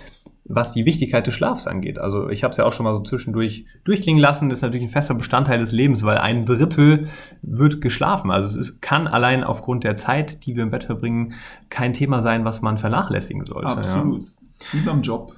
was 0.52 0.72
die 0.72 0.84
Wichtigkeit 0.84 1.26
des 1.26 1.34
Schlafs 1.34 1.66
angeht. 1.66 1.98
Also 1.98 2.28
ich 2.28 2.42
habe 2.42 2.50
es 2.50 2.56
ja 2.56 2.64
auch 2.64 2.72
schon 2.72 2.84
mal 2.84 2.92
so 2.92 3.02
zwischendurch 3.02 3.66
durchklingen 3.84 4.20
lassen, 4.20 4.48
das 4.48 4.58
ist 4.58 4.62
natürlich 4.62 4.84
ein 4.84 4.90
fester 4.90 5.14
Bestandteil 5.14 5.58
des 5.58 5.70
Lebens, 5.70 6.04
weil 6.04 6.18
ein 6.18 6.44
Drittel 6.44 7.06
wird 7.42 7.80
geschlafen. 7.80 8.30
Also 8.30 8.48
es 8.48 8.56
ist, 8.56 8.80
kann 8.80 9.06
allein 9.06 9.44
aufgrund 9.44 9.84
der 9.84 9.94
Zeit, 9.94 10.44
die 10.44 10.56
wir 10.56 10.64
im 10.64 10.70
Bett 10.70 10.84
verbringen, 10.84 11.34
kein 11.68 11.92
Thema 11.92 12.20
sein, 12.20 12.44
was 12.44 12.62
man 12.62 12.78
vernachlässigen 12.78 13.44
sollte. 13.44 13.68
Absolut. 13.68 14.22
Ja. 14.22 14.28
Wie 14.72 14.80
beim 14.80 15.02
Job. 15.02 15.36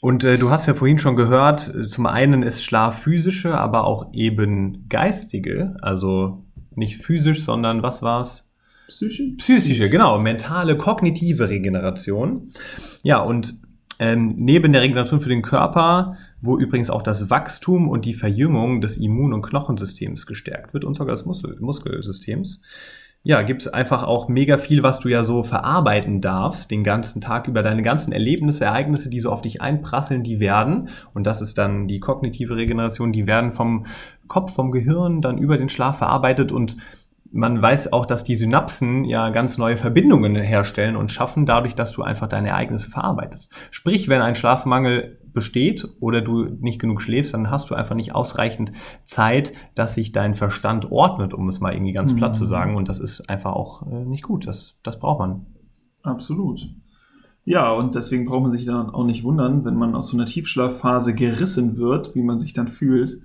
Und 0.00 0.24
äh, 0.24 0.38
du 0.38 0.50
hast 0.50 0.66
ja 0.66 0.74
vorhin 0.74 0.98
schon 0.98 1.16
gehört, 1.16 1.72
zum 1.88 2.06
einen 2.06 2.42
ist 2.42 2.62
Schlaf 2.62 3.00
physische, 3.00 3.58
aber 3.58 3.84
auch 3.84 4.12
eben 4.12 4.86
geistige, 4.88 5.76
also 5.82 6.42
nicht 6.74 7.02
physisch, 7.02 7.44
sondern 7.44 7.82
was 7.82 8.02
war's? 8.02 8.50
Psychische. 8.88 9.36
Psychische, 9.36 9.88
genau, 9.88 10.18
mentale, 10.18 10.76
kognitive 10.76 11.48
Regeneration. 11.48 12.52
Ja, 13.02 13.20
und 13.20 13.54
ähm, 13.98 14.36
neben 14.38 14.72
der 14.72 14.82
Regeneration 14.82 15.20
für 15.20 15.28
den 15.28 15.42
Körper, 15.42 16.16
wo 16.40 16.58
übrigens 16.58 16.90
auch 16.90 17.02
das 17.02 17.30
Wachstum 17.30 17.88
und 17.88 18.04
die 18.04 18.14
Verjüngung 18.14 18.80
des 18.80 18.96
Immun- 18.96 19.32
und 19.32 19.42
Knochensystems 19.42 20.26
gestärkt 20.26 20.74
wird 20.74 20.84
und 20.84 20.94
sogar 20.94 21.14
des 21.14 21.24
Muskel 21.24 21.56
Muskelsystems, 21.60 22.62
ja, 23.26 23.40
gibt's 23.40 23.66
einfach 23.66 24.02
auch 24.02 24.28
mega 24.28 24.58
viel, 24.58 24.82
was 24.82 25.00
du 25.00 25.08
ja 25.08 25.24
so 25.24 25.42
verarbeiten 25.42 26.20
darfst, 26.20 26.70
den 26.70 26.84
ganzen 26.84 27.22
Tag 27.22 27.48
über 27.48 27.62
deine 27.62 27.80
ganzen 27.80 28.12
Erlebnisse, 28.12 28.66
Ereignisse, 28.66 29.08
die 29.08 29.20
so 29.20 29.30
auf 29.30 29.40
dich 29.40 29.62
einprasseln, 29.62 30.22
die 30.22 30.40
werden, 30.40 30.90
und 31.14 31.26
das 31.26 31.40
ist 31.40 31.56
dann 31.56 31.88
die 31.88 32.00
kognitive 32.00 32.54
Regeneration, 32.54 33.12
die 33.12 33.26
werden 33.26 33.50
vom 33.50 33.86
Kopf, 34.28 34.52
vom 34.52 34.70
Gehirn 34.70 35.22
dann 35.22 35.38
über 35.38 35.56
den 35.56 35.70
Schlaf 35.70 35.98
verarbeitet 35.98 36.52
und 36.52 36.76
man 37.34 37.60
weiß 37.60 37.92
auch, 37.92 38.06
dass 38.06 38.22
die 38.22 38.36
Synapsen 38.36 39.04
ja 39.04 39.30
ganz 39.30 39.58
neue 39.58 39.76
Verbindungen 39.76 40.36
herstellen 40.36 40.94
und 40.94 41.10
schaffen, 41.10 41.46
dadurch, 41.46 41.74
dass 41.74 41.90
du 41.90 42.02
einfach 42.02 42.28
deine 42.28 42.50
Ereignisse 42.50 42.88
verarbeitest. 42.90 43.52
Sprich, 43.72 44.08
wenn 44.08 44.22
ein 44.22 44.36
Schlafmangel 44.36 45.18
besteht 45.32 45.84
oder 45.98 46.20
du 46.20 46.44
nicht 46.44 46.80
genug 46.80 47.02
schläfst, 47.02 47.34
dann 47.34 47.50
hast 47.50 47.70
du 47.70 47.74
einfach 47.74 47.96
nicht 47.96 48.14
ausreichend 48.14 48.72
Zeit, 49.02 49.52
dass 49.74 49.94
sich 49.94 50.12
dein 50.12 50.36
Verstand 50.36 50.92
ordnet, 50.92 51.34
um 51.34 51.48
es 51.48 51.58
mal 51.58 51.72
irgendwie 51.72 51.90
ganz 51.90 52.14
platt 52.14 52.36
zu 52.36 52.44
mhm. 52.44 52.48
sagen. 52.48 52.76
Und 52.76 52.88
das 52.88 53.00
ist 53.00 53.28
einfach 53.28 53.52
auch 53.52 53.84
äh, 53.84 54.04
nicht 54.04 54.22
gut. 54.22 54.46
Das, 54.46 54.78
das 54.84 55.00
braucht 55.00 55.18
man. 55.18 55.46
Absolut. 56.04 56.64
Ja, 57.44 57.72
und 57.72 57.96
deswegen 57.96 58.26
braucht 58.26 58.42
man 58.42 58.52
sich 58.52 58.64
dann 58.64 58.90
auch 58.90 59.04
nicht 59.04 59.24
wundern, 59.24 59.64
wenn 59.64 59.74
man 59.74 59.96
aus 59.96 60.06
so 60.06 60.16
einer 60.16 60.26
Tiefschlafphase 60.26 61.16
gerissen 61.16 61.78
wird, 61.78 62.14
wie 62.14 62.22
man 62.22 62.38
sich 62.38 62.52
dann 62.52 62.68
fühlt. 62.68 63.20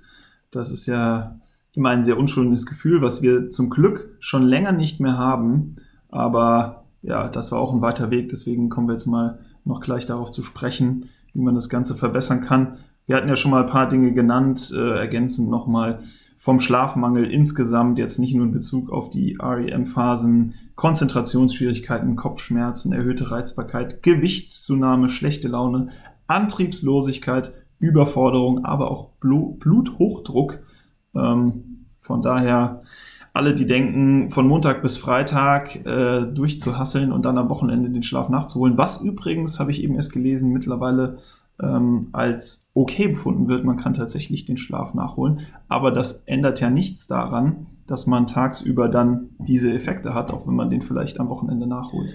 Das 0.50 0.72
ist 0.72 0.86
ja 0.86 1.38
immer 1.74 1.90
ein 1.90 2.04
sehr 2.04 2.18
unschönes 2.18 2.66
Gefühl, 2.66 3.02
was 3.02 3.22
wir 3.22 3.50
zum 3.50 3.70
Glück 3.70 4.16
schon 4.20 4.42
länger 4.42 4.72
nicht 4.72 5.00
mehr 5.00 5.16
haben. 5.16 5.76
Aber 6.08 6.84
ja, 7.02 7.28
das 7.28 7.52
war 7.52 7.60
auch 7.60 7.72
ein 7.72 7.80
weiter 7.80 8.10
Weg. 8.10 8.28
Deswegen 8.28 8.68
kommen 8.68 8.88
wir 8.88 8.94
jetzt 8.94 9.06
mal 9.06 9.38
noch 9.64 9.80
gleich 9.80 10.06
darauf 10.06 10.30
zu 10.30 10.42
sprechen, 10.42 11.08
wie 11.32 11.40
man 11.40 11.54
das 11.54 11.68
Ganze 11.68 11.94
verbessern 11.94 12.42
kann. 12.42 12.78
Wir 13.06 13.16
hatten 13.16 13.28
ja 13.28 13.36
schon 13.36 13.50
mal 13.50 13.62
ein 13.62 13.70
paar 13.70 13.88
Dinge 13.88 14.12
genannt, 14.12 14.72
äh, 14.74 14.98
ergänzend 14.98 15.50
nochmal 15.50 16.00
vom 16.36 16.58
Schlafmangel 16.58 17.30
insgesamt, 17.30 17.98
jetzt 17.98 18.18
nicht 18.18 18.34
nur 18.34 18.46
in 18.46 18.52
Bezug 18.52 18.90
auf 18.90 19.10
die 19.10 19.36
REM-Phasen, 19.38 20.54
Konzentrationsschwierigkeiten, 20.74 22.16
Kopfschmerzen, 22.16 22.92
erhöhte 22.92 23.30
Reizbarkeit, 23.30 24.02
Gewichtszunahme, 24.02 25.10
schlechte 25.10 25.48
Laune, 25.48 25.90
Antriebslosigkeit, 26.28 27.52
Überforderung, 27.78 28.64
aber 28.64 28.90
auch 28.90 29.10
Bluthochdruck 29.20 30.60
ähm, 31.14 31.86
von 32.00 32.22
daher, 32.22 32.82
alle, 33.32 33.54
die 33.54 33.66
denken, 33.66 34.30
von 34.30 34.48
Montag 34.48 34.82
bis 34.82 34.96
Freitag 34.96 35.86
äh, 35.86 36.26
durchzuhasseln 36.26 37.12
und 37.12 37.24
dann 37.24 37.38
am 37.38 37.48
Wochenende 37.48 37.88
den 37.88 38.02
Schlaf 38.02 38.28
nachzuholen, 38.28 38.76
was 38.76 39.02
übrigens, 39.02 39.60
habe 39.60 39.70
ich 39.70 39.82
eben 39.82 39.94
erst 39.94 40.12
gelesen, 40.12 40.52
mittlerweile 40.52 41.18
ähm, 41.62 42.08
als 42.12 42.70
okay 42.74 43.08
befunden 43.08 43.48
wird. 43.48 43.64
Man 43.64 43.76
kann 43.76 43.94
tatsächlich 43.94 44.46
den 44.46 44.56
Schlaf 44.56 44.94
nachholen, 44.94 45.40
aber 45.68 45.90
das 45.92 46.22
ändert 46.26 46.60
ja 46.60 46.70
nichts 46.70 47.06
daran, 47.06 47.66
dass 47.86 48.06
man 48.06 48.26
tagsüber 48.26 48.88
dann 48.88 49.30
diese 49.38 49.72
Effekte 49.72 50.14
hat, 50.14 50.32
auch 50.32 50.46
wenn 50.46 50.54
man 50.54 50.70
den 50.70 50.82
vielleicht 50.82 51.20
am 51.20 51.28
Wochenende 51.28 51.66
nachholt. 51.66 52.10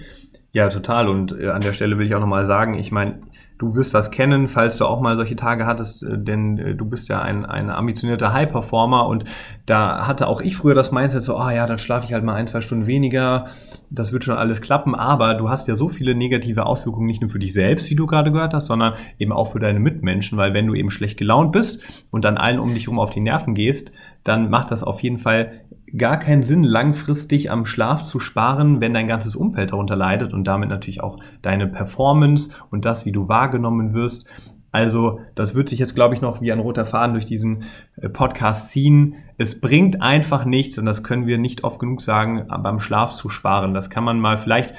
Ja, 0.56 0.70
total. 0.70 1.10
Und 1.10 1.38
äh, 1.38 1.50
an 1.50 1.60
der 1.60 1.74
Stelle 1.74 1.98
will 1.98 2.06
ich 2.06 2.16
auch 2.16 2.22
nochmal 2.22 2.46
sagen, 2.46 2.76
ich 2.76 2.90
meine, 2.90 3.20
du 3.58 3.76
wirst 3.76 3.94
das 3.94 4.10
kennen, 4.10 4.48
falls 4.48 4.78
du 4.78 4.86
auch 4.86 5.02
mal 5.02 5.18
solche 5.18 5.36
Tage 5.36 5.66
hattest, 5.66 6.02
äh, 6.02 6.18
denn 6.18 6.58
äh, 6.58 6.76
du 6.76 6.86
bist 6.86 7.10
ja 7.10 7.22
ein, 7.22 7.46
ein 7.46 7.70
ambitionierter 7.70 8.32
High-Performer 8.32 9.06
und 9.06 9.26
da 9.66 10.08
hatte 10.08 10.28
auch 10.28 10.40
ich 10.40 10.56
früher 10.56 10.74
das 10.74 10.94
Mindset 10.94 11.24
so, 11.24 11.36
ah 11.36 11.48
oh 11.48 11.50
ja, 11.50 11.68
dann 11.68 11.78
schlafe 11.78 12.06
ich 12.06 12.14
halt 12.14 12.24
mal 12.24 12.36
ein, 12.36 12.48
zwei 12.48 12.62
Stunden 12.62 12.88
weniger, 12.88 13.48
das 13.90 14.14
wird 14.14 14.24
schon 14.24 14.38
alles 14.38 14.62
klappen, 14.62 14.96
aber 14.96 15.34
du 15.34 15.50
hast 15.50 15.68
ja 15.68 15.76
so 15.76 15.90
viele 15.90 16.16
negative 16.16 16.66
Auswirkungen, 16.66 17.08
nicht 17.08 17.20
nur 17.20 17.30
für 17.30 17.40
dich 17.40 17.52
selbst, 17.52 17.90
wie 17.90 17.96
du 17.96 18.06
gerade 18.06 18.32
gehört 18.32 18.54
hast, 18.54 18.68
sondern 18.68 18.94
eben 19.20 19.34
auch 19.34 19.52
für 19.52 19.60
deine 19.60 19.82
Mitmenschen, 19.82 20.38
weil 20.38 20.54
wenn 20.54 20.68
du 20.68 20.74
eben 20.74 20.90
schlecht 20.90 21.20
gelaunt 21.20 21.52
bist 21.52 21.84
und 22.12 22.24
dann 22.24 22.38
allen 22.38 22.60
um 22.60 22.74
dich 22.74 22.86
herum 22.86 23.00
auf 23.00 23.10
die 23.10 23.20
Nerven 23.20 23.56
gehst, 23.56 23.92
dann 24.25 24.50
macht 24.50 24.72
das 24.72 24.84
auf 24.84 25.01
jeden 25.01 25.20
Fall 25.20 25.62
gar 25.96 26.17
keinen 26.17 26.44
Sinn, 26.44 26.63
langfristig 26.63 27.51
am 27.51 27.65
Schlaf 27.65 28.03
zu 28.03 28.20
sparen, 28.20 28.82
wenn 28.82 28.94
dein 28.94 29.08
ganzes 29.08 29.36
Umfeld 29.36 29.72
darunter 29.72 29.96
leidet 29.96 30.34
und 30.34 30.46
damit 30.46 30.67
natürlich 30.67 31.01
auch 31.01 31.20
deine 31.41 31.67
Performance 31.67 32.53
und 32.72 32.84
das, 32.84 33.05
wie 33.05 33.12
du 33.13 33.29
wahrgenommen 33.29 33.94
wirst. 33.94 34.27
Also 34.72 35.22
das 35.36 35.55
wird 35.55 35.70
sich 35.70 35.79
jetzt, 35.79 35.96
glaube 35.96 36.15
ich, 36.15 36.22
noch 36.22 36.41
wie 36.41 36.51
ein 36.51 36.60
roter 36.60 36.86
Faden 36.86 37.13
durch 37.13 37.24
diesen 37.24 37.63
äh, 37.96 38.10
Podcast 38.10 38.72
ziehen. 38.72 39.15
Es 39.38 39.62
bringt 39.62 40.01
einfach 40.01 40.44
nichts 40.44 40.77
und 40.77 40.86
das 40.86 41.01
können 41.01 41.27
wir 41.27 41.38
nicht 41.38 41.63
oft 41.63 41.79
genug 41.79 42.01
sagen, 42.01 42.48
beim 42.62 42.82
Schlaf 42.82 43.13
zu 43.13 43.29
sparen. 43.29 43.74
Das 43.74 43.89
kann 43.89 44.03
man 44.03 44.20
mal 44.20 44.38
vielleicht 44.38 44.74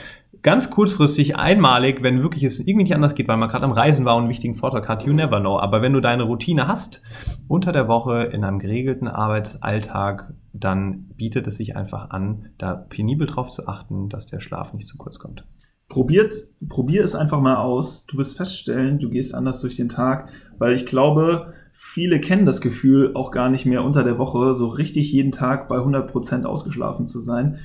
ganz 0.46 0.70
kurzfristig, 0.70 1.34
einmalig, 1.34 2.04
wenn 2.04 2.22
wirklich 2.22 2.44
es 2.44 2.60
irgendwie 2.60 2.84
nicht 2.84 2.94
anders 2.94 3.16
geht, 3.16 3.26
weil 3.26 3.36
man 3.36 3.48
gerade 3.48 3.64
am 3.64 3.72
Reisen 3.72 4.04
war 4.04 4.14
und 4.14 4.22
einen 4.22 4.30
wichtigen 4.30 4.54
Vortrag 4.54 4.88
hat, 4.88 5.02
you 5.02 5.12
never 5.12 5.40
know. 5.40 5.58
Aber 5.58 5.82
wenn 5.82 5.92
du 5.92 5.98
deine 5.98 6.22
Routine 6.22 6.68
hast, 6.68 7.02
unter 7.48 7.72
der 7.72 7.88
Woche 7.88 8.30
in 8.32 8.44
einem 8.44 8.60
geregelten 8.60 9.08
Arbeitsalltag, 9.08 10.32
dann 10.52 11.08
bietet 11.16 11.48
es 11.48 11.56
sich 11.56 11.74
einfach 11.74 12.10
an, 12.10 12.50
da 12.58 12.74
penibel 12.76 13.26
drauf 13.26 13.50
zu 13.50 13.66
achten, 13.66 14.08
dass 14.08 14.26
der 14.26 14.38
Schlaf 14.38 14.72
nicht 14.72 14.86
zu 14.86 14.96
kurz 14.96 15.18
kommt. 15.18 15.44
Probiert, 15.88 16.36
probier 16.68 17.02
es 17.02 17.16
einfach 17.16 17.40
mal 17.40 17.56
aus. 17.56 18.06
Du 18.06 18.16
wirst 18.16 18.36
feststellen, 18.36 19.00
du 19.00 19.10
gehst 19.10 19.34
anders 19.34 19.60
durch 19.62 19.74
den 19.74 19.88
Tag, 19.88 20.28
weil 20.58 20.74
ich 20.74 20.86
glaube, 20.86 21.54
viele 21.72 22.20
kennen 22.20 22.46
das 22.46 22.60
Gefühl 22.60 23.10
auch 23.16 23.32
gar 23.32 23.50
nicht 23.50 23.66
mehr 23.66 23.82
unter 23.82 24.04
der 24.04 24.16
Woche 24.16 24.54
so 24.54 24.68
richtig 24.68 25.10
jeden 25.10 25.32
Tag 25.32 25.66
bei 25.66 25.78
100 25.78 26.08
Prozent 26.08 26.46
ausgeschlafen 26.46 27.04
zu 27.04 27.18
sein 27.18 27.58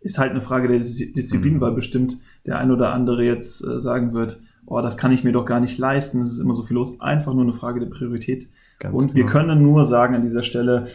ist 0.00 0.18
halt 0.18 0.30
eine 0.30 0.40
Frage 0.40 0.68
der 0.68 0.78
Disziplin, 0.78 1.54
mhm. 1.54 1.60
weil 1.60 1.72
bestimmt 1.72 2.18
der 2.46 2.58
ein 2.58 2.70
oder 2.70 2.92
andere 2.92 3.24
jetzt 3.24 3.64
äh, 3.64 3.78
sagen 3.78 4.12
wird, 4.12 4.40
oh, 4.66 4.80
das 4.80 4.96
kann 4.96 5.12
ich 5.12 5.24
mir 5.24 5.32
doch 5.32 5.44
gar 5.44 5.60
nicht 5.60 5.78
leisten, 5.78 6.20
es 6.20 6.32
ist 6.32 6.40
immer 6.40 6.54
so 6.54 6.62
viel 6.62 6.76
los. 6.76 7.00
Einfach 7.00 7.34
nur 7.34 7.42
eine 7.42 7.52
Frage 7.52 7.80
der 7.80 7.88
Priorität. 7.88 8.48
Ganz 8.78 8.94
und 8.94 9.14
genau. 9.14 9.14
wir 9.14 9.26
können 9.26 9.62
nur 9.62 9.84
sagen 9.84 10.14
an 10.14 10.22
dieser 10.22 10.42
Stelle, 10.42 10.86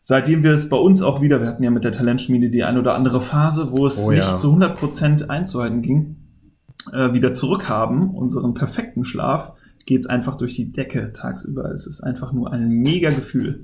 seitdem 0.00 0.42
wir 0.42 0.52
es 0.52 0.68
bei 0.68 0.76
uns 0.76 1.02
auch 1.02 1.20
wieder, 1.20 1.40
wir 1.40 1.48
hatten 1.48 1.62
ja 1.62 1.70
mit 1.70 1.84
der 1.84 1.92
Talentschmiede 1.92 2.50
die 2.50 2.64
ein 2.64 2.78
oder 2.78 2.94
andere 2.94 3.20
Phase, 3.20 3.72
wo 3.72 3.84
es 3.84 4.06
Oh 4.06 4.12
ja. 4.12 4.18
nicht 4.18 4.38
zu 4.38 4.54
100% 4.54 5.28
einzuhalten 5.28 5.82
ging, 5.82 6.16
äh, 6.92 7.12
wieder 7.12 7.32
zurückhaben, 7.32 8.10
unseren 8.10 8.54
perfekten 8.54 9.04
Schlaf, 9.04 9.52
geht 9.84 10.02
es 10.02 10.06
einfach 10.06 10.36
durch 10.36 10.54
die 10.54 10.72
Decke 10.72 11.12
tagsüber. 11.12 11.70
Es 11.70 11.86
ist 11.86 12.02
einfach 12.02 12.32
nur 12.32 12.52
ein 12.52 12.68
mega 12.68 13.10
Gefühl. 13.10 13.62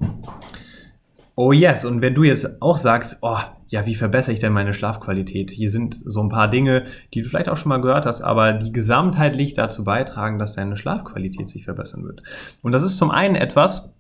Oh 1.34 1.52
yes, 1.52 1.84
und 1.84 2.00
wenn 2.00 2.14
du 2.14 2.25
jetzt 2.25 2.61
auch 2.61 2.76
sagst, 2.76 3.18
oh, 3.22 3.38
ja, 3.73 3.87
wie 3.87 3.95
verbessere 3.95 4.35
ich 4.35 4.38
denn 4.41 4.52
meine 4.52 4.75
Schlafqualität? 4.75 5.50
Hier 5.50 5.71
sind 5.71 5.99
so 6.05 6.21
ein 6.23 6.29
paar 6.29 6.49
Dinge, 6.49 6.85
die 7.14 7.23
du 7.23 7.29
vielleicht 7.29 7.49
auch 7.49 7.57
schon 7.57 7.71
mal 7.71 7.81
gehört 7.81 8.05
hast, 8.05 8.21
aber 8.21 8.52
die 8.52 8.71
gesamtheitlich 8.71 9.55
dazu 9.55 9.83
beitragen, 9.83 10.38
dass 10.38 10.55
deine 10.57 10.76
Schlafqualität 10.76 11.49
sich 11.49 11.64
verbessern 11.64 12.05
wird. 12.05 12.23
Und 12.62 12.73
das 12.73 12.83
ist 12.83 12.99
zum 12.99 13.11
einen 13.11 13.35
etwas, 13.35 13.95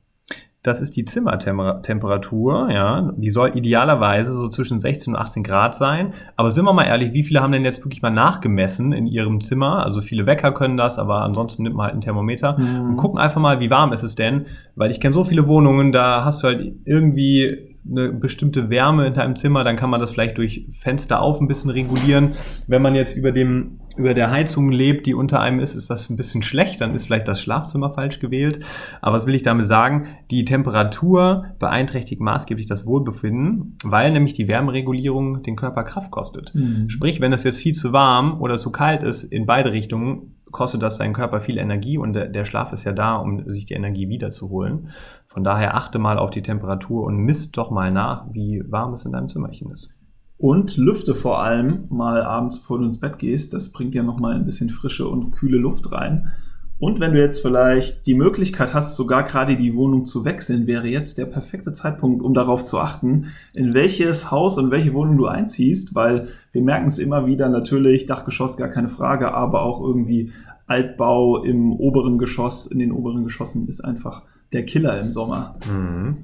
das 0.62 0.82
ist 0.82 0.94
die 0.94 1.06
Zimmertemperatur, 1.06 2.70
ja. 2.70 3.12
Die 3.16 3.30
soll 3.30 3.56
idealerweise 3.56 4.32
so 4.32 4.48
zwischen 4.48 4.80
16 4.82 5.14
und 5.14 5.18
18 5.20 5.42
Grad 5.42 5.74
sein. 5.74 6.12
Aber 6.36 6.50
sind 6.50 6.66
wir 6.66 6.74
mal 6.74 6.84
ehrlich, 6.84 7.14
wie 7.14 7.22
viele 7.24 7.40
haben 7.40 7.52
denn 7.52 7.64
jetzt 7.64 7.82
wirklich 7.84 8.02
mal 8.02 8.10
nachgemessen 8.10 8.92
in 8.92 9.06
ihrem 9.06 9.40
Zimmer? 9.40 9.84
Also 9.84 10.02
viele 10.02 10.26
Wecker 10.26 10.52
können 10.52 10.76
das, 10.76 10.98
aber 10.98 11.22
ansonsten 11.22 11.62
nimmt 11.62 11.76
man 11.76 11.86
halt 11.86 11.94
ein 11.94 12.00
Thermometer 12.02 12.58
Mhm. 12.58 12.90
und 12.90 12.96
gucken 12.96 13.18
einfach 13.18 13.40
mal, 13.40 13.58
wie 13.60 13.70
warm 13.70 13.94
ist 13.94 14.02
es 14.02 14.14
denn? 14.16 14.44
Weil 14.76 14.90
ich 14.90 15.00
kenne 15.00 15.14
so 15.14 15.24
viele 15.24 15.48
Wohnungen, 15.48 15.92
da 15.92 16.24
hast 16.26 16.42
du 16.42 16.48
halt 16.48 16.74
irgendwie 16.84 17.71
eine 17.88 18.12
bestimmte 18.12 18.70
Wärme 18.70 19.08
in 19.08 19.14
deinem 19.14 19.36
Zimmer, 19.36 19.64
dann 19.64 19.76
kann 19.76 19.90
man 19.90 20.00
das 20.00 20.12
vielleicht 20.12 20.38
durch 20.38 20.66
Fenster 20.72 21.20
auf 21.20 21.40
ein 21.40 21.48
bisschen 21.48 21.70
regulieren. 21.70 22.32
Wenn 22.66 22.82
man 22.82 22.94
jetzt 22.94 23.16
über 23.16 23.32
dem 23.32 23.80
über 23.96 24.14
der 24.14 24.30
Heizung 24.30 24.70
lebt, 24.70 25.06
die 25.06 25.14
unter 25.14 25.40
einem 25.40 25.60
ist, 25.60 25.74
ist 25.74 25.90
das 25.90 26.08
ein 26.08 26.16
bisschen 26.16 26.42
schlecht, 26.42 26.80
dann 26.80 26.94
ist 26.94 27.06
vielleicht 27.06 27.28
das 27.28 27.40
Schlafzimmer 27.40 27.90
falsch 27.90 28.20
gewählt. 28.20 28.60
Aber 29.00 29.16
was 29.16 29.26
will 29.26 29.34
ich 29.34 29.42
damit 29.42 29.66
sagen? 29.66 30.06
Die 30.30 30.44
Temperatur 30.44 31.44
beeinträchtigt 31.58 32.20
maßgeblich 32.20 32.66
das 32.66 32.86
Wohlbefinden, 32.86 33.76
weil 33.84 34.12
nämlich 34.12 34.34
die 34.34 34.48
Wärmeregulierung 34.48 35.42
den 35.42 35.56
Körper 35.56 35.82
Kraft 35.84 36.10
kostet. 36.10 36.54
Mhm. 36.54 36.88
Sprich, 36.88 37.20
wenn 37.20 37.32
es 37.32 37.44
jetzt 37.44 37.60
viel 37.60 37.74
zu 37.74 37.92
warm 37.92 38.40
oder 38.40 38.58
zu 38.58 38.72
kalt 38.72 39.02
ist, 39.02 39.24
in 39.24 39.46
beide 39.46 39.72
Richtungen, 39.72 40.36
kostet 40.52 40.82
das 40.82 40.98
deinen 40.98 41.14
Körper 41.14 41.40
viel 41.40 41.58
Energie 41.58 41.98
und 41.98 42.12
der, 42.12 42.28
der 42.28 42.44
Schlaf 42.44 42.72
ist 42.72 42.84
ja 42.84 42.92
da, 42.92 43.16
um 43.16 43.48
sich 43.50 43.64
die 43.64 43.74
Energie 43.74 44.08
wiederzuholen. 44.08 44.90
Von 45.26 45.42
daher 45.42 45.74
achte 45.74 45.98
mal 45.98 46.18
auf 46.18 46.30
die 46.30 46.42
Temperatur 46.42 47.04
und 47.04 47.16
misst 47.16 47.56
doch 47.56 47.70
mal 47.70 47.90
nach, 47.90 48.26
wie 48.32 48.62
warm 48.68 48.92
es 48.92 49.04
in 49.04 49.12
deinem 49.12 49.28
Zimmerchen 49.28 49.70
ist. 49.70 49.94
Und 50.38 50.76
lüfte 50.76 51.14
vor 51.14 51.42
allem 51.42 51.86
mal 51.88 52.22
abends, 52.22 52.60
bevor 52.60 52.78
du 52.78 52.84
ins 52.84 53.00
Bett 53.00 53.18
gehst. 53.18 53.54
Das 53.54 53.72
bringt 53.72 53.94
ja 53.94 54.02
nochmal 54.02 54.34
ein 54.34 54.44
bisschen 54.44 54.70
frische 54.70 55.08
und 55.08 55.30
kühle 55.32 55.58
Luft 55.58 55.90
rein. 55.92 56.32
Und 56.78 56.98
wenn 56.98 57.12
du 57.12 57.20
jetzt 57.20 57.40
vielleicht 57.40 58.06
die 58.06 58.14
Möglichkeit 58.14 58.74
hast, 58.74 58.96
sogar 58.96 59.22
gerade 59.22 59.56
die 59.56 59.76
Wohnung 59.76 60.04
zu 60.04 60.24
wechseln, 60.24 60.66
wäre 60.66 60.88
jetzt 60.88 61.16
der 61.16 61.26
perfekte 61.26 61.72
Zeitpunkt, 61.72 62.22
um 62.22 62.34
darauf 62.34 62.64
zu 62.64 62.80
achten, 62.80 63.26
in 63.52 63.72
welches 63.72 64.32
Haus 64.32 64.58
und 64.58 64.72
welche 64.72 64.92
Wohnung 64.92 65.16
du 65.16 65.26
einziehst, 65.26 65.94
weil 65.94 66.28
wir 66.50 66.62
merken 66.62 66.86
es 66.86 66.98
immer 66.98 67.26
wieder, 67.26 67.48
natürlich 67.48 68.06
Dachgeschoss 68.06 68.56
gar 68.56 68.68
keine 68.68 68.88
Frage, 68.88 69.32
aber 69.32 69.62
auch 69.62 69.80
irgendwie 69.80 70.32
Altbau 70.66 71.44
im 71.44 71.72
oberen 71.72 72.18
Geschoss, 72.18 72.66
in 72.66 72.78
den 72.78 72.92
oberen 72.92 73.24
Geschossen 73.24 73.68
ist 73.68 73.82
einfach 73.82 74.22
der 74.52 74.64
Killer 74.64 75.00
im 75.00 75.10
Sommer. 75.10 75.56
Mhm. 75.70 76.16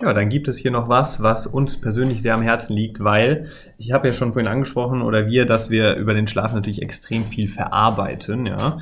Ja, 0.00 0.12
dann 0.12 0.28
gibt 0.28 0.48
es 0.48 0.58
hier 0.58 0.70
noch 0.70 0.88
was, 0.88 1.22
was 1.22 1.46
uns 1.46 1.80
persönlich 1.80 2.20
sehr 2.20 2.34
am 2.34 2.42
Herzen 2.42 2.74
liegt, 2.74 3.02
weil 3.02 3.46
ich 3.78 3.92
habe 3.92 4.08
ja 4.08 4.12
schon 4.12 4.32
vorhin 4.32 4.50
angesprochen 4.50 5.02
oder 5.02 5.26
wir, 5.26 5.46
dass 5.46 5.70
wir 5.70 5.94
über 5.94 6.14
den 6.14 6.26
Schlaf 6.26 6.52
natürlich 6.52 6.82
extrem 6.82 7.24
viel 7.24 7.48
verarbeiten, 7.48 8.46
ja. 8.46 8.78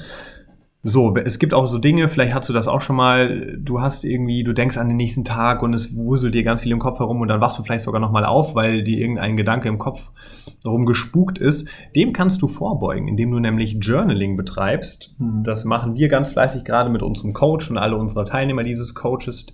So, 0.85 1.15
es 1.17 1.39
gibt 1.39 1.55
auch 1.55 1.67
so 1.67 1.79
Dinge, 1.79 2.09
vielleicht 2.09 2.35
hast 2.35 2.49
du 2.49 2.53
das 2.53 2.67
auch 2.67 2.81
schon 2.81 2.97
mal, 2.97 3.57
du 3.57 3.81
hast 3.81 4.05
irgendwie, 4.05 4.43
du 4.43 4.53
denkst 4.53 4.77
an 4.77 4.89
den 4.89 4.97
nächsten 4.97 5.25
Tag 5.25 5.63
und 5.63 5.75
es 5.75 5.95
wuselt 5.95 6.35
dir 6.35 6.43
ganz 6.43 6.63
viel 6.63 6.73
im 6.73 6.81
Kopf 6.81 6.99
herum 6.99 7.21
und 7.21 7.29
dann 7.29 7.41
wachst 7.41 7.57
du 7.57 7.63
vielleicht 7.63 7.85
sogar 7.85 8.01
nochmal 8.01 8.25
auf, 8.25 8.57
weil 8.57 8.83
dir 8.83 8.99
irgendein 8.99 9.37
Gedanke 9.37 9.69
im 9.69 9.79
Kopf 9.79 10.11
rumgespukt 10.65 11.39
ist. 11.39 11.69
Dem 11.95 12.13
kannst 12.13 12.43
du 12.43 12.49
vorbeugen, 12.49 13.07
indem 13.07 13.31
du 13.31 13.39
nämlich 13.39 13.79
Journaling 13.81 14.37
betreibst. 14.37 15.15
Mhm. 15.19 15.45
Das 15.45 15.65
machen 15.65 15.95
wir 15.95 16.09
ganz 16.09 16.31
fleißig 16.31 16.65
gerade 16.65 16.91
mit 16.91 17.05
unserem 17.05 17.33
Coach 17.33 17.71
und 17.71 17.79
alle 17.79 17.97
unsere 17.97 18.25
Teilnehmer 18.25 18.65
dieses 18.65 18.93
Coaches, 18.97 19.47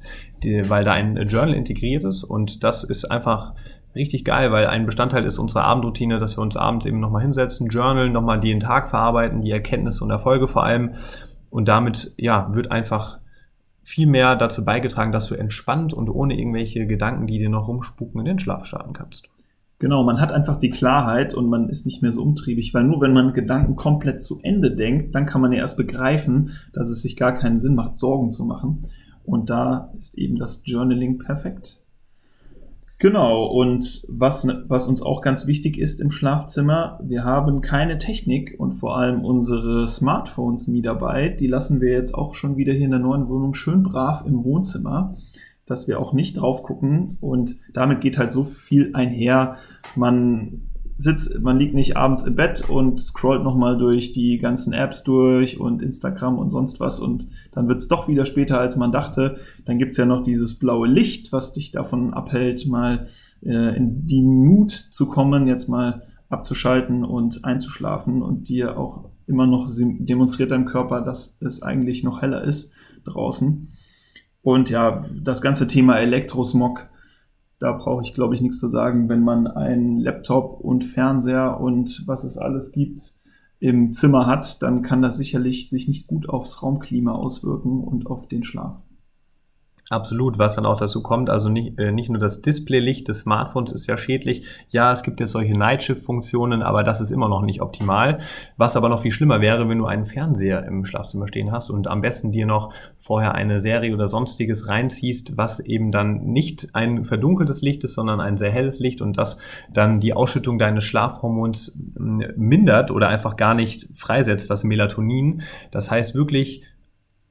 die, 0.43 0.71
weil 0.71 0.85
da 0.85 0.93
ein 0.93 1.29
Journal 1.29 1.53
integriert 1.53 2.05
ist 2.05 2.25
und 2.25 2.65
das 2.65 2.85
ist 2.85 3.05
einfach 3.05 3.53
richtig 3.99 4.25
geil, 4.25 4.51
weil 4.51 4.67
ein 4.67 4.87
Bestandteil 4.87 5.25
ist 5.25 5.39
unserer 5.39 5.65
Abendroutine, 5.65 6.19
dass 6.19 6.39
wir 6.39 6.43
uns 6.43 6.57
abends 6.57 6.87
eben 6.87 7.01
nochmal 7.01 7.23
hinsetzen, 7.23 7.69
journalen, 7.69 8.13
nochmal 8.13 8.41
den 8.41 8.61
Tag 8.61 8.89
verarbeiten, 8.89 9.43
die 9.43 9.51
Erkenntnisse 9.51 10.03
und 10.03 10.11
Erfolge 10.11 10.49
vor 10.49 10.65
allem 10.65 10.95
und 11.51 11.69
damit, 11.69 12.15
ja, 12.17 12.49
wird 12.55 12.71
einfach 12.71 13.19
viel 13.83 14.07
mehr 14.07 14.37
dazu 14.37 14.65
beigetragen, 14.65 15.13
dass 15.13 15.29
du 15.29 15.35
entspannt 15.35 15.95
und 15.95 16.09
ohne 16.11 16.39
irgendwelche 16.39 16.87
Gedanken, 16.87 17.27
die 17.27 17.39
dir 17.39 17.49
noch 17.49 17.69
rumspuken, 17.69 18.21
in 18.21 18.27
den 18.27 18.39
Schlaf 18.39 18.67
starten 18.67 18.93
kannst. 18.93 19.29
Genau, 19.79 20.03
man 20.03 20.21
hat 20.21 20.33
einfach 20.33 20.59
die 20.59 20.71
Klarheit 20.71 21.35
und 21.35 21.49
man 21.49 21.69
ist 21.69 21.87
nicht 21.87 22.03
mehr 22.03 22.11
so 22.11 22.23
umtriebig, 22.23 22.75
weil 22.75 22.85
nur 22.85 23.01
wenn 23.01 23.13
man 23.13 23.33
Gedanken 23.33 23.77
komplett 23.77 24.23
zu 24.23 24.41
Ende 24.43 24.75
denkt, 24.75 25.15
dann 25.15 25.25
kann 25.25 25.41
man 25.41 25.53
ja 25.53 25.61
erst 25.61 25.77
begreifen, 25.77 26.51
dass 26.73 26.91
es 26.91 27.03
sich 27.03 27.17
gar 27.17 27.33
keinen 27.33 27.61
Sinn 27.61 27.77
macht, 27.77 27.97
Sorgen 27.97 28.31
zu 28.31 28.45
machen. 28.45 28.89
Und 29.25 29.51
da 29.51 29.93
ist 29.97 30.19
eben 30.19 30.37
das 30.37 30.63
Journaling 30.65 31.19
perfekt. 31.19 31.83
Genau, 33.01 33.47
und 33.47 34.03
was, 34.09 34.49
was 34.67 34.89
uns 34.89 35.03
auch 35.03 35.23
ganz 35.23 35.47
wichtig 35.47 35.79
ist 35.79 36.01
im 36.01 36.11
Schlafzimmer, 36.11 36.99
wir 37.01 37.23
haben 37.23 37.61
keine 37.61 37.99
Technik 37.99 38.57
und 38.59 38.73
vor 38.73 38.97
allem 38.97 39.25
unsere 39.25 39.87
Smartphones 39.87 40.67
nie 40.67 40.83
dabei. 40.83 41.29
Die 41.29 41.47
lassen 41.47 41.81
wir 41.81 41.93
jetzt 41.93 42.13
auch 42.13 42.35
schon 42.35 42.57
wieder 42.57 42.73
hier 42.73 42.87
in 42.87 42.91
der 42.91 42.99
neuen 42.99 43.29
Wohnung 43.29 43.55
schön 43.55 43.85
brav 43.85 44.25
im 44.27 44.43
Wohnzimmer, 44.43 45.17
dass 45.65 45.87
wir 45.87 46.01
auch 46.01 46.13
nicht 46.13 46.39
drauf 46.39 46.65
gucken. 46.65 47.19
Und 47.21 47.55
damit 47.73 48.01
geht 48.01 48.19
halt 48.19 48.33
so 48.33 48.43
viel 48.43 48.91
einher. 48.95 49.59
Man 49.95 50.68
sitzt, 50.99 51.41
man 51.41 51.59
liegt 51.59 51.75
nicht 51.75 51.97
abends 51.97 52.25
im 52.25 52.35
Bett 52.35 52.69
und 52.69 53.01
scrollt 53.01 53.45
nochmal 53.45 53.79
durch 53.79 54.13
die 54.13 54.39
ganzen 54.39 54.73
Apps 54.73 55.05
durch 55.05 55.61
und 55.61 55.81
Instagram 55.81 56.39
und 56.39 56.51
sonst 56.51 56.81
was 56.81 56.99
und 56.99 57.29
dann 57.53 57.69
wird 57.69 57.79
es 57.79 57.87
doch 57.89 58.09
wieder 58.09 58.27
später, 58.27 58.59
als 58.59 58.77
man 58.77 58.91
dachte. 58.91 59.39
Dann 59.65 59.79
gibt's 59.79 59.97
ja 59.97 60.05
noch 60.05 60.23
dieses 60.23 60.59
blaue 60.59 60.89
Licht, 60.89 61.33
was 61.33 61.53
dich 61.53 61.71
davon 61.71 62.13
abhält, 62.13 62.67
mal 62.67 63.07
äh, 63.43 63.77
in 63.77 64.07
die 64.09 64.23
Mut 64.23 64.73
zu 64.73 65.09
kommen, 65.09 65.47
jetzt 65.47 65.69
mal 65.69 66.03
abzuschalten 66.29 67.05
und 67.05 67.45
einzuschlafen 67.45 68.21
und 68.21 68.49
dir 68.49 68.77
auch 68.77 69.09
immer 69.27 69.47
noch 69.47 69.69
demonstriert 69.79 70.51
deinem 70.51 70.67
Körper, 70.67 71.01
dass 71.01 71.39
es 71.41 71.63
eigentlich 71.63 72.03
noch 72.03 72.23
heller 72.23 72.43
ist 72.43 72.73
draußen. 73.05 73.69
Und 74.43 74.71
ja, 74.71 75.05
das 75.15 75.43
ganze 75.43 75.69
Thema 75.69 75.99
Elektrosmog, 75.99 76.88
da 77.59 77.73
brauche 77.73 78.03
ich, 78.03 78.15
glaube 78.15 78.35
ich, 78.35 78.43
nichts 78.43 78.61
zu 78.61 78.69
sagen. 78.69 79.09
Wenn 79.09 79.23
man 79.23 79.47
einen 79.47 79.99
Laptop 79.99 80.61
und 80.61 80.85
Fernseher 80.85 81.61
und 81.61 82.05
was 82.07 82.25
es 82.25 82.39
alles 82.39 82.73
gibt 82.73 83.19
im 83.61 83.93
Zimmer 83.93 84.27
hat, 84.27 84.63
dann 84.63 84.83
kann 84.83 85.03
das 85.03 85.17
sicherlich 85.17 85.69
sich 85.69 85.89
nicht 85.89 86.07
gut 86.07 86.29
aufs 86.29 86.63
Raumklima 86.63 87.13
auswirken 87.13 87.83
und 87.83 88.07
auf 88.07 88.29
den 88.29 88.45
Schlaf. 88.45 88.77
Absolut, 89.91 90.39
was 90.39 90.57
dann 90.57 90.67
auch 90.67 90.77
dazu 90.77 91.03
kommt, 91.03 91.31
also 91.31 91.49
nicht, 91.49 91.79
äh, 91.79 91.93
nicht 91.93 92.11
nur 92.11 92.19
das 92.19 92.43
Displaylicht 92.43 93.09
des 93.09 93.21
Smartphones 93.21 93.73
ist 93.73 93.87
ja 93.87 93.97
schädlich. 93.97 94.47
Ja, 94.69 94.93
es 94.93 95.03
gibt 95.03 95.19
jetzt 95.19 95.33
solche 95.33 95.55
Nightshift-Funktionen, 95.55 96.63
aber 96.63 96.83
das 96.83 97.01
ist 97.01 97.11
immer 97.11 97.31
noch 97.31 97.41
nicht 97.41 97.63
optimal. 97.63 98.19
Was 98.59 98.77
aber 98.77 98.91
noch 98.91 99.01
viel 99.01 99.13
schlimmer 99.13 99.41
wäre, 99.41 99.67
wenn 99.67 99.79
du 99.79 99.87
einen 99.87 100.05
Fernseher 100.05 100.63
im 100.67 100.85
Schlafzimmer 100.85 101.27
stehen 101.27 101.53
hast 101.53 101.71
und 101.71 101.89
am 101.89 102.03
besten 102.03 102.33
dir 102.33 102.45
noch 102.45 102.71
vorher 102.99 103.35
eine 103.35 103.61
Serie 103.61 103.95
oder 103.95 104.09
sonstiges 104.09 104.69
reinziehst, 104.69 105.39
was 105.39 105.59
eben 105.59 105.91
dann 105.91 106.19
nicht 106.19 106.69
ein 106.75 107.07
verdunkeltes 107.07 107.63
Licht 107.63 107.83
ist, 107.83 107.95
sondern 107.95 108.21
ein 108.21 108.37
sehr 108.37 108.51
helles 108.51 108.81
Licht 108.81 109.01
und 109.01 109.17
das 109.17 109.39
dann 109.73 110.01
die 110.01 110.13
Ausschüttung 110.13 110.59
deines 110.59 110.85
Schlafhormons 110.85 111.79
mindert 112.37 112.91
oder 112.91 113.09
einfach 113.09 113.37
gar 113.37 113.55
nicht 113.55 113.89
freisetzt, 113.95 114.51
das 114.51 114.65
Melatonin. 114.65 115.41
Das 115.71 115.91
heißt 115.91 116.15
wirklich 116.15 116.63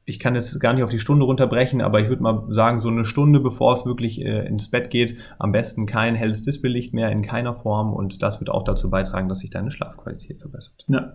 ich 0.10 0.20
kann 0.20 0.36
jetzt 0.36 0.58
gar 0.62 0.74
nicht 0.74 0.84
auf 0.84 0.89
die 0.89 1.00
Stunde 1.00 1.26
runterbrechen, 1.26 1.82
aber 1.82 2.00
ich 2.00 2.08
würde 2.08 2.24
mal 2.24 2.46
sagen, 2.48 2.80
so 2.80 2.88
eine 2.88 3.04
Stunde 3.04 3.41
bevor 3.41 3.74
es 3.74 3.86
wirklich 3.86 4.22
äh, 4.22 4.48
ins 4.48 4.72
Bett 4.72 4.89
geht, 4.89 5.17
am 5.38 5.52
besten 5.52 5.86
kein 5.86 6.15
helles 6.15 6.43
Displaylicht 6.43 6.93
mehr 6.93 7.12
in 7.12 7.22
keiner 7.22 7.54
Form 7.54 7.93
und 7.93 8.24
das 8.24 8.39
wird 8.39 8.50
auch 8.50 8.63
dazu 8.63 8.89
beitragen, 8.89 9.28
dass 9.28 9.39
sich 9.39 9.50
deine 9.50 9.70
Schlafqualität 9.70 10.39
verbessert. 10.39 10.86
Ja. 10.88 11.13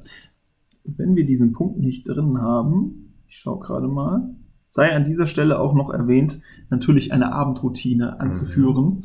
Wenn 0.85 1.16
wir 1.16 1.24
diesen 1.24 1.52
Punkt 1.52 1.78
nicht 1.78 2.07
drin 2.07 2.38
haben, 2.42 3.14
ich 3.26 3.37
schaue 3.38 3.61
gerade 3.61 3.88
mal, 3.88 4.28
sei 4.68 4.94
an 4.94 5.05
dieser 5.05 5.24
Stelle 5.24 5.59
auch 5.59 5.72
noch 5.72 5.88
erwähnt, 5.88 6.40
natürlich 6.68 7.14
eine 7.14 7.33
Abendroutine 7.33 8.20
anzuführen. 8.20 9.05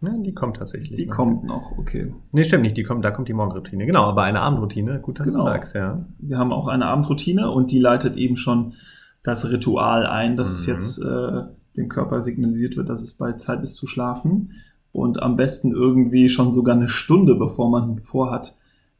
Ja, 0.00 0.16
die 0.18 0.32
kommt 0.34 0.56
tatsächlich. 0.56 0.96
Die 0.96 1.06
noch. 1.06 1.14
kommt 1.14 1.44
noch, 1.44 1.78
okay. 1.78 2.12
Nee, 2.32 2.42
stimmt 2.42 2.62
nicht, 2.62 2.76
die 2.76 2.82
kommt, 2.82 3.04
da 3.04 3.12
kommt 3.12 3.28
die 3.28 3.34
Morgenroutine. 3.34 3.86
Genau, 3.86 4.04
aber 4.04 4.22
eine 4.22 4.40
Abendroutine, 4.40 4.98
gut, 5.00 5.20
dass 5.20 5.28
Genau. 5.28 5.44
du 5.44 5.44
sagst, 5.50 5.74
ja. 5.76 6.04
Wir 6.18 6.38
haben 6.38 6.52
auch 6.52 6.66
eine 6.66 6.86
Abendroutine 6.86 7.50
und 7.52 7.70
die 7.70 7.78
leitet 7.78 8.16
eben 8.16 8.34
schon 8.36 8.72
das 9.28 9.50
Ritual 9.50 10.06
ein, 10.06 10.36
dass 10.36 10.50
es 10.50 10.66
Mhm. 10.66 10.72
jetzt 10.72 10.98
äh, 11.02 11.42
dem 11.76 11.88
Körper 11.88 12.20
signalisiert 12.20 12.76
wird, 12.76 12.88
dass 12.88 13.02
es 13.02 13.12
bald 13.14 13.40
Zeit 13.40 13.62
ist 13.62 13.76
zu 13.76 13.86
schlafen. 13.86 14.52
Und 14.90 15.22
am 15.22 15.36
besten 15.36 15.72
irgendwie 15.72 16.28
schon 16.28 16.50
sogar 16.50 16.74
eine 16.74 16.88
Stunde, 16.88 17.36
bevor 17.36 17.70
man 17.70 18.00
vorhat, 18.00 18.56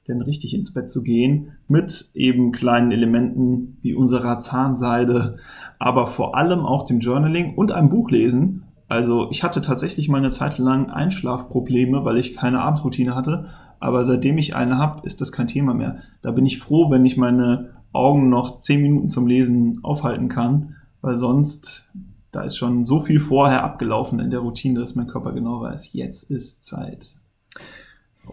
denn 0.06 0.22
richtig 0.22 0.54
ins 0.54 0.72
Bett 0.72 0.88
zu 0.88 1.02
gehen, 1.02 1.52
mit 1.66 2.10
eben 2.14 2.52
kleinen 2.52 2.92
Elementen 2.92 3.78
wie 3.82 3.94
unserer 3.94 4.38
Zahnseide, 4.38 5.36
aber 5.78 6.06
vor 6.06 6.36
allem 6.36 6.60
auch 6.60 6.84
dem 6.84 7.00
Journaling 7.00 7.54
und 7.56 7.72
einem 7.72 7.90
Buch 7.90 8.10
lesen. 8.10 8.64
Also 8.86 9.28
ich 9.30 9.42
hatte 9.42 9.60
tatsächlich 9.60 10.08
mal 10.08 10.18
eine 10.18 10.30
Zeit 10.30 10.58
lang 10.58 10.90
Einschlafprobleme, 10.90 12.04
weil 12.04 12.16
ich 12.16 12.36
keine 12.36 12.60
Abendroutine 12.60 13.14
hatte. 13.14 13.46
Aber 13.80 14.04
seitdem 14.04 14.38
ich 14.38 14.56
eine 14.56 14.78
habe, 14.78 15.06
ist 15.06 15.20
das 15.20 15.30
kein 15.30 15.46
Thema 15.46 15.74
mehr. 15.74 15.98
Da 16.22 16.30
bin 16.32 16.46
ich 16.46 16.58
froh, 16.58 16.90
wenn 16.90 17.04
ich 17.04 17.16
meine 17.16 17.70
Augen 17.92 18.28
noch 18.28 18.60
zehn 18.60 18.82
Minuten 18.82 19.08
zum 19.08 19.26
Lesen 19.26 19.80
aufhalten 19.82 20.28
kann, 20.28 20.76
weil 21.00 21.16
sonst 21.16 21.90
da 22.30 22.42
ist 22.42 22.56
schon 22.56 22.84
so 22.84 23.00
viel 23.00 23.20
vorher 23.20 23.64
abgelaufen 23.64 24.20
in 24.20 24.30
der 24.30 24.40
Routine, 24.40 24.80
dass 24.80 24.94
mein 24.94 25.06
Körper 25.06 25.32
genau 25.32 25.62
weiß, 25.62 25.92
jetzt 25.94 26.30
ist 26.30 26.64
Zeit. 26.64 27.16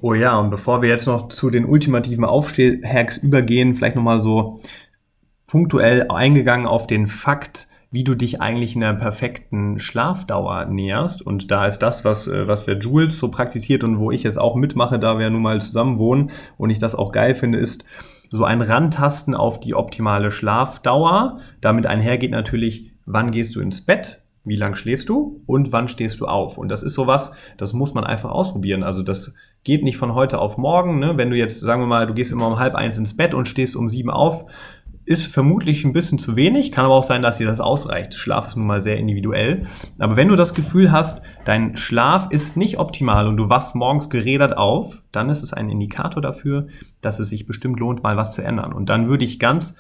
Oh 0.02 0.14
ja, 0.14 0.38
und 0.38 0.50
bevor 0.50 0.82
wir 0.82 0.90
jetzt 0.90 1.08
noch 1.08 1.30
zu 1.30 1.50
den 1.50 1.66
ultimativen 1.66 2.26
Aufsteh-Hacks 2.26 3.18
übergehen, 3.18 3.76
vielleicht 3.76 3.96
nochmal 3.96 4.22
so 4.22 4.60
punktuell 5.48 6.10
eingegangen 6.10 6.68
auf 6.68 6.86
den 6.88 7.08
Fakt, 7.08 7.70
wie 7.92 8.04
du 8.04 8.14
dich 8.14 8.42
eigentlich 8.42 8.76
in 8.76 8.84
einer 8.84 8.98
perfekten 8.98 9.80
Schlafdauer 9.80 10.66
näherst. 10.66 11.22
Und 11.22 11.50
da 11.50 11.66
ist 11.66 11.80
das, 11.80 12.04
was, 12.04 12.28
äh, 12.28 12.46
was 12.46 12.66
der 12.66 12.78
Jules 12.78 13.18
so 13.18 13.30
praktiziert 13.30 13.86
und 13.86 14.00
wo 14.00 14.12
ich 14.12 14.24
jetzt 14.24 14.38
auch 14.38 14.56
mitmache, 14.56 15.00
da 15.00 15.18
wir 15.18 15.30
nun 15.30 15.42
mal 15.42 15.62
zusammen 15.62 15.98
wohnen 15.98 16.32
und 16.58 16.72
ich 16.72 16.80
das 16.80 16.94
auch 16.94 17.14
geil 17.14 17.36
finde, 17.36 17.60
ist 17.60 17.86
so 18.30 18.44
ein 18.44 18.62
Rantasten 18.62 19.36
auf 19.36 19.60
die 19.60 19.76
optimale 19.76 20.32
Schlafdauer. 20.32 21.40
Damit 21.62 21.86
einhergeht 21.86 22.32
natürlich, 22.32 22.92
wann 23.06 23.32
gehst 23.32 23.56
du 23.56 23.62
ins 23.62 23.86
Bett, 23.86 24.24
wie 24.44 24.56
lang 24.56 24.76
schläfst 24.76 25.10
du 25.10 25.42
und 25.46 25.72
wann 25.72 25.88
stehst 25.88 26.20
du 26.20 26.28
auf. 26.28 26.58
Und 26.58 26.70
das 26.70 26.84
ist 26.84 26.94
sowas, 26.94 27.32
das 27.58 27.74
muss 27.74 27.94
man 27.94 28.04
einfach 28.04 28.32
ausprobieren. 28.32 28.84
Also 28.84 29.04
das 29.04 29.36
geht 29.64 29.84
nicht 29.84 29.98
von 29.98 30.14
heute 30.14 30.40
auf 30.40 30.58
morgen. 30.58 31.00
Ne? 31.00 31.18
Wenn 31.18 31.32
du 31.32 31.36
jetzt, 31.36 31.60
sagen 31.60 31.82
wir 31.82 31.88
mal, 31.88 32.08
du 32.08 32.14
gehst 32.14 32.32
immer 32.32 32.48
um 32.48 32.60
halb 32.60 32.76
eins 32.76 32.98
ins 32.98 33.18
Bett 33.18 33.34
und 33.34 33.48
stehst 33.48 33.76
um 33.76 33.90
sieben 33.90 34.12
auf, 34.12 34.46
ist 35.06 35.28
vermutlich 35.28 35.86
ein 35.86 35.94
bisschen 35.94 36.18
zu 36.18 36.36
wenig, 36.36 36.72
kann 36.72 36.86
aber 36.86 36.96
auch 36.96 37.04
sein, 37.04 37.22
dass 37.22 37.38
dir 37.38 37.46
das 37.46 37.60
ausreicht. 37.60 38.16
Schlaf 38.16 38.48
ist 38.48 38.58
nun 38.58 38.66
mal 38.66 38.82
sehr 38.82 38.98
individuell. 38.98 39.68
Aber 40.00 40.16
wenn 40.16 40.30
du 40.30 40.36
das 40.36 40.56
Gefühl 40.56 40.92
hast, 40.92 41.22
dein 41.46 41.78
Schlaf 41.78 42.32
ist 42.32 42.58
nicht 42.58 42.80
optimal 42.80 43.28
und 43.28 43.38
du 43.38 43.48
wachst 43.48 43.76
morgens 43.76 44.10
gerädert 44.10 44.58
auf, 44.58 45.04
dann 45.12 45.30
ist 45.30 45.44
es 45.44 45.54
ein 45.54 45.70
Indikator 45.70 46.22
dafür, 46.22 46.68
dass 47.02 47.20
es 47.20 47.30
sich 47.30 47.46
bestimmt 47.46 47.80
lohnt, 47.80 48.02
mal 48.02 48.18
was 48.18 48.34
zu 48.34 48.42
ändern. 48.42 48.74
Und 48.74 48.90
dann 48.90 49.08
würde 49.08 49.26
ich 49.26 49.40
ganz 49.40 49.76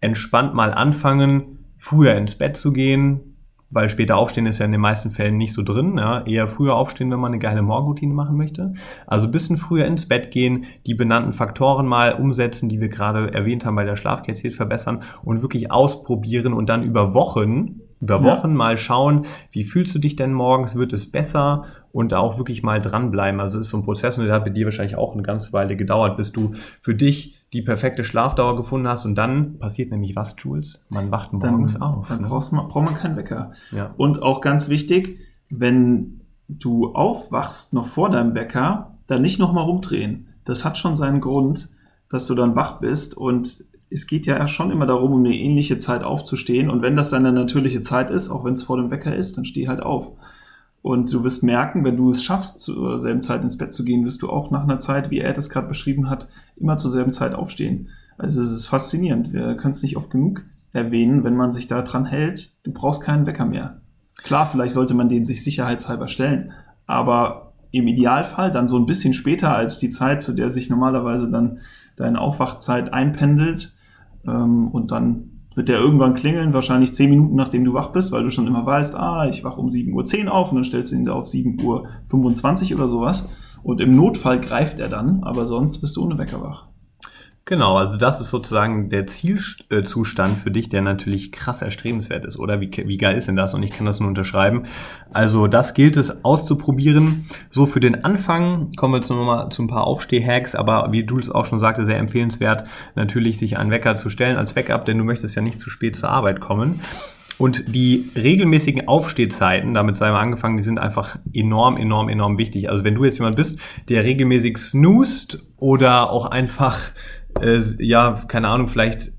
entspannt 0.00 0.54
mal 0.54 0.72
anfangen, 0.72 1.58
früher 1.76 2.14
ins 2.14 2.36
Bett 2.36 2.56
zu 2.56 2.72
gehen, 2.72 3.27
weil 3.70 3.90
später 3.90 4.16
aufstehen 4.16 4.46
ist 4.46 4.58
ja 4.58 4.64
in 4.64 4.72
den 4.72 4.80
meisten 4.80 5.10
Fällen 5.10 5.36
nicht 5.36 5.52
so 5.52 5.62
drin. 5.62 5.98
Ja. 5.98 6.24
Eher 6.26 6.48
früher 6.48 6.74
aufstehen, 6.74 7.10
wenn 7.10 7.20
man 7.20 7.32
eine 7.32 7.38
geile 7.38 7.62
Morgenroutine 7.62 8.14
machen 8.14 8.36
möchte. 8.36 8.72
Also 9.06 9.26
ein 9.26 9.30
bisschen 9.30 9.56
früher 9.56 9.84
ins 9.84 10.08
Bett 10.08 10.30
gehen, 10.30 10.66
die 10.86 10.94
benannten 10.94 11.32
Faktoren 11.32 11.86
mal 11.86 12.14
umsetzen, 12.14 12.68
die 12.68 12.80
wir 12.80 12.88
gerade 12.88 13.32
erwähnt 13.32 13.66
haben 13.66 13.76
bei 13.76 13.84
der 13.84 13.96
Schlafqualität 13.96 14.54
verbessern 14.54 15.02
und 15.22 15.42
wirklich 15.42 15.70
ausprobieren 15.70 16.54
und 16.54 16.68
dann 16.68 16.82
über 16.82 17.12
Wochen, 17.12 17.80
über 18.00 18.22
Wochen 18.22 18.50
ja. 18.50 18.54
mal 18.54 18.78
schauen, 18.78 19.26
wie 19.50 19.64
fühlst 19.64 19.94
du 19.94 19.98
dich 19.98 20.16
denn 20.16 20.32
morgens, 20.32 20.76
wird 20.76 20.92
es 20.92 21.10
besser 21.10 21.64
und 21.92 22.14
auch 22.14 22.38
wirklich 22.38 22.62
mal 22.62 22.80
dranbleiben. 22.80 23.40
Also 23.40 23.58
es 23.58 23.66
ist 23.66 23.70
so 23.70 23.78
ein 23.78 23.82
Prozess 23.82 24.16
und 24.16 24.26
der 24.26 24.34
hat 24.34 24.44
bei 24.44 24.50
dir 24.50 24.66
wahrscheinlich 24.66 24.96
auch 24.96 25.14
eine 25.14 25.22
ganze 25.22 25.52
Weile 25.52 25.76
gedauert, 25.76 26.16
bis 26.16 26.32
du 26.32 26.52
für 26.80 26.94
dich 26.94 27.37
die 27.52 27.62
perfekte 27.62 28.04
Schlafdauer 28.04 28.56
gefunden 28.56 28.88
hast 28.88 29.06
und 29.06 29.14
dann 29.14 29.58
passiert 29.58 29.90
nämlich 29.90 30.14
was, 30.16 30.36
Jules? 30.38 30.86
Man 30.90 31.10
wacht 31.10 31.32
morgens 31.32 31.74
dann, 31.74 31.82
auf. 31.82 32.08
Dann 32.08 32.22
ne? 32.22 32.28
brauchst 32.28 32.52
man, 32.52 32.68
braucht 32.68 32.84
man 32.84 32.94
keinen 32.94 33.16
Wecker. 33.16 33.52
Ja. 33.72 33.94
Und 33.96 34.22
auch 34.22 34.40
ganz 34.40 34.68
wichtig, 34.68 35.18
wenn 35.48 36.20
du 36.48 36.94
aufwachst 36.94 37.72
noch 37.72 37.86
vor 37.86 38.10
deinem 38.10 38.34
Wecker, 38.34 38.92
dann 39.06 39.22
nicht 39.22 39.38
nochmal 39.38 39.64
rumdrehen. 39.64 40.28
Das 40.44 40.64
hat 40.64 40.78
schon 40.78 40.96
seinen 40.96 41.20
Grund, 41.20 41.68
dass 42.10 42.26
du 42.26 42.34
dann 42.34 42.56
wach 42.56 42.80
bist 42.80 43.16
und 43.16 43.64
es 43.90 44.06
geht 44.06 44.26
ja 44.26 44.46
schon 44.48 44.70
immer 44.70 44.86
darum, 44.86 45.12
um 45.12 45.24
eine 45.24 45.34
ähnliche 45.34 45.78
Zeit 45.78 46.02
aufzustehen. 46.02 46.68
Und 46.68 46.82
wenn 46.82 46.96
das 46.96 47.10
dann 47.10 47.24
eine 47.24 47.38
natürliche 47.38 47.80
Zeit 47.80 48.10
ist, 48.10 48.28
auch 48.28 48.44
wenn 48.44 48.54
es 48.54 48.62
vor 48.62 48.76
dem 48.76 48.90
Wecker 48.90 49.14
ist, 49.14 49.36
dann 49.36 49.46
steh 49.46 49.68
halt 49.68 49.82
auf. 49.82 50.12
Und 50.88 51.12
du 51.12 51.22
wirst 51.22 51.42
merken, 51.42 51.84
wenn 51.84 51.98
du 51.98 52.08
es 52.08 52.24
schaffst, 52.24 52.60
zur 52.60 52.98
selben 52.98 53.20
Zeit 53.20 53.42
ins 53.42 53.58
Bett 53.58 53.74
zu 53.74 53.84
gehen, 53.84 54.06
wirst 54.06 54.22
du 54.22 54.30
auch 54.30 54.50
nach 54.50 54.62
einer 54.62 54.78
Zeit, 54.78 55.10
wie 55.10 55.18
er 55.18 55.34
das 55.34 55.50
gerade 55.50 55.68
beschrieben 55.68 56.08
hat, 56.08 56.28
immer 56.56 56.78
zur 56.78 56.90
selben 56.90 57.12
Zeit 57.12 57.34
aufstehen. 57.34 57.90
Also 58.16 58.40
es 58.40 58.50
ist 58.50 58.68
faszinierend. 58.68 59.34
Wir 59.34 59.54
können 59.56 59.72
es 59.72 59.82
nicht 59.82 59.98
oft 59.98 60.08
genug 60.08 60.46
erwähnen, 60.72 61.24
wenn 61.24 61.36
man 61.36 61.52
sich 61.52 61.66
da 61.66 61.82
dran 61.82 62.06
hält. 62.06 62.64
Du 62.64 62.72
brauchst 62.72 63.02
keinen 63.02 63.26
Wecker 63.26 63.44
mehr. 63.44 63.82
Klar, 64.16 64.48
vielleicht 64.50 64.72
sollte 64.72 64.94
man 64.94 65.10
den 65.10 65.26
sich 65.26 65.44
sicherheitshalber 65.44 66.08
stellen, 66.08 66.52
aber 66.86 67.52
im 67.70 67.86
Idealfall 67.86 68.50
dann 68.50 68.66
so 68.66 68.78
ein 68.78 68.86
bisschen 68.86 69.12
später 69.12 69.54
als 69.54 69.78
die 69.78 69.90
Zeit, 69.90 70.22
zu 70.22 70.32
der 70.32 70.50
sich 70.50 70.70
normalerweise 70.70 71.30
dann 71.30 71.58
deine 71.96 72.18
Aufwachzeit 72.18 72.94
einpendelt 72.94 73.74
ähm, 74.26 74.68
und 74.68 74.90
dann 74.90 75.37
wird 75.58 75.68
der 75.68 75.80
irgendwann 75.80 76.14
klingeln, 76.14 76.54
wahrscheinlich 76.54 76.94
zehn 76.94 77.10
Minuten 77.10 77.34
nachdem 77.34 77.64
du 77.64 77.74
wach 77.74 77.90
bist, 77.90 78.12
weil 78.12 78.22
du 78.22 78.30
schon 78.30 78.46
immer 78.46 78.64
weißt, 78.64 78.94
ah, 78.94 79.28
ich 79.28 79.42
wache 79.42 79.60
um 79.60 79.66
7.10 79.66 80.26
Uhr 80.26 80.32
auf 80.32 80.50
und 80.50 80.54
dann 80.54 80.64
stellst 80.64 80.92
du 80.92 80.96
ihn 80.96 81.04
da 81.04 81.12
auf 81.12 81.26
7.25 81.26 82.70
Uhr 82.70 82.78
oder 82.78 82.88
sowas. 82.88 83.28
Und 83.64 83.80
im 83.80 83.94
Notfall 83.96 84.40
greift 84.40 84.78
er 84.78 84.88
dann, 84.88 85.24
aber 85.24 85.46
sonst 85.46 85.80
bist 85.80 85.96
du 85.96 86.04
ohne 86.04 86.16
Wecker 86.16 86.40
wach. 86.40 86.68
Genau, 87.48 87.78
also 87.78 87.96
das 87.96 88.20
ist 88.20 88.28
sozusagen 88.28 88.90
der 88.90 89.06
Zielzustand 89.06 90.36
für 90.36 90.50
dich, 90.50 90.68
der 90.68 90.82
natürlich 90.82 91.32
krass 91.32 91.62
erstrebenswert 91.62 92.26
ist, 92.26 92.38
oder? 92.38 92.60
Wie, 92.60 92.70
wie 92.70 92.98
geil 92.98 93.16
ist 93.16 93.26
denn 93.26 93.36
das? 93.36 93.54
Und 93.54 93.62
ich 93.62 93.70
kann 93.70 93.86
das 93.86 94.00
nur 94.00 94.08
unterschreiben. 94.10 94.64
Also 95.14 95.46
das 95.46 95.72
gilt 95.72 95.96
es 95.96 96.26
auszuprobieren. 96.26 97.26
So 97.48 97.64
für 97.64 97.80
den 97.80 98.04
Anfang 98.04 98.72
kommen 98.76 98.92
wir 98.92 98.98
jetzt 98.98 99.08
nochmal 99.08 99.48
zu 99.48 99.62
ein 99.62 99.66
paar 99.66 99.86
Aufsteh-Hacks, 99.86 100.56
aber 100.56 100.92
wie 100.92 101.06
Jules 101.06 101.30
auch 101.30 101.46
schon 101.46 101.58
sagte, 101.58 101.86
sehr 101.86 101.96
empfehlenswert, 101.96 102.64
natürlich 102.96 103.38
sich 103.38 103.56
einen 103.56 103.70
Wecker 103.70 103.96
zu 103.96 104.10
stellen 104.10 104.36
als 104.36 104.52
Backup, 104.52 104.84
denn 104.84 104.98
du 104.98 105.04
möchtest 105.04 105.34
ja 105.34 105.40
nicht 105.40 105.58
zu 105.58 105.70
spät 105.70 105.96
zur 105.96 106.10
Arbeit 106.10 106.40
kommen. 106.40 106.82
Und 107.38 107.72
die 107.74 108.10
regelmäßigen 108.14 108.88
Aufstehzeiten, 108.88 109.72
damit 109.72 109.96
sei 109.96 110.10
mal 110.10 110.20
angefangen, 110.20 110.56
die 110.56 110.62
sind 110.64 110.78
einfach 110.78 111.16
enorm, 111.32 111.76
enorm, 111.76 112.08
enorm 112.08 112.36
wichtig. 112.36 112.68
Also 112.68 112.82
wenn 112.84 112.96
du 112.96 113.04
jetzt 113.04 113.18
jemand 113.18 113.36
bist, 113.36 113.58
der 113.88 114.04
regelmäßig 114.04 114.58
snoost 114.58 115.46
oder 115.56 116.10
auch 116.10 116.26
einfach 116.26 116.80
äh, 117.40 117.62
ja, 117.78 118.20
keine 118.28 118.48
Ahnung, 118.48 118.68
vielleicht 118.68 119.12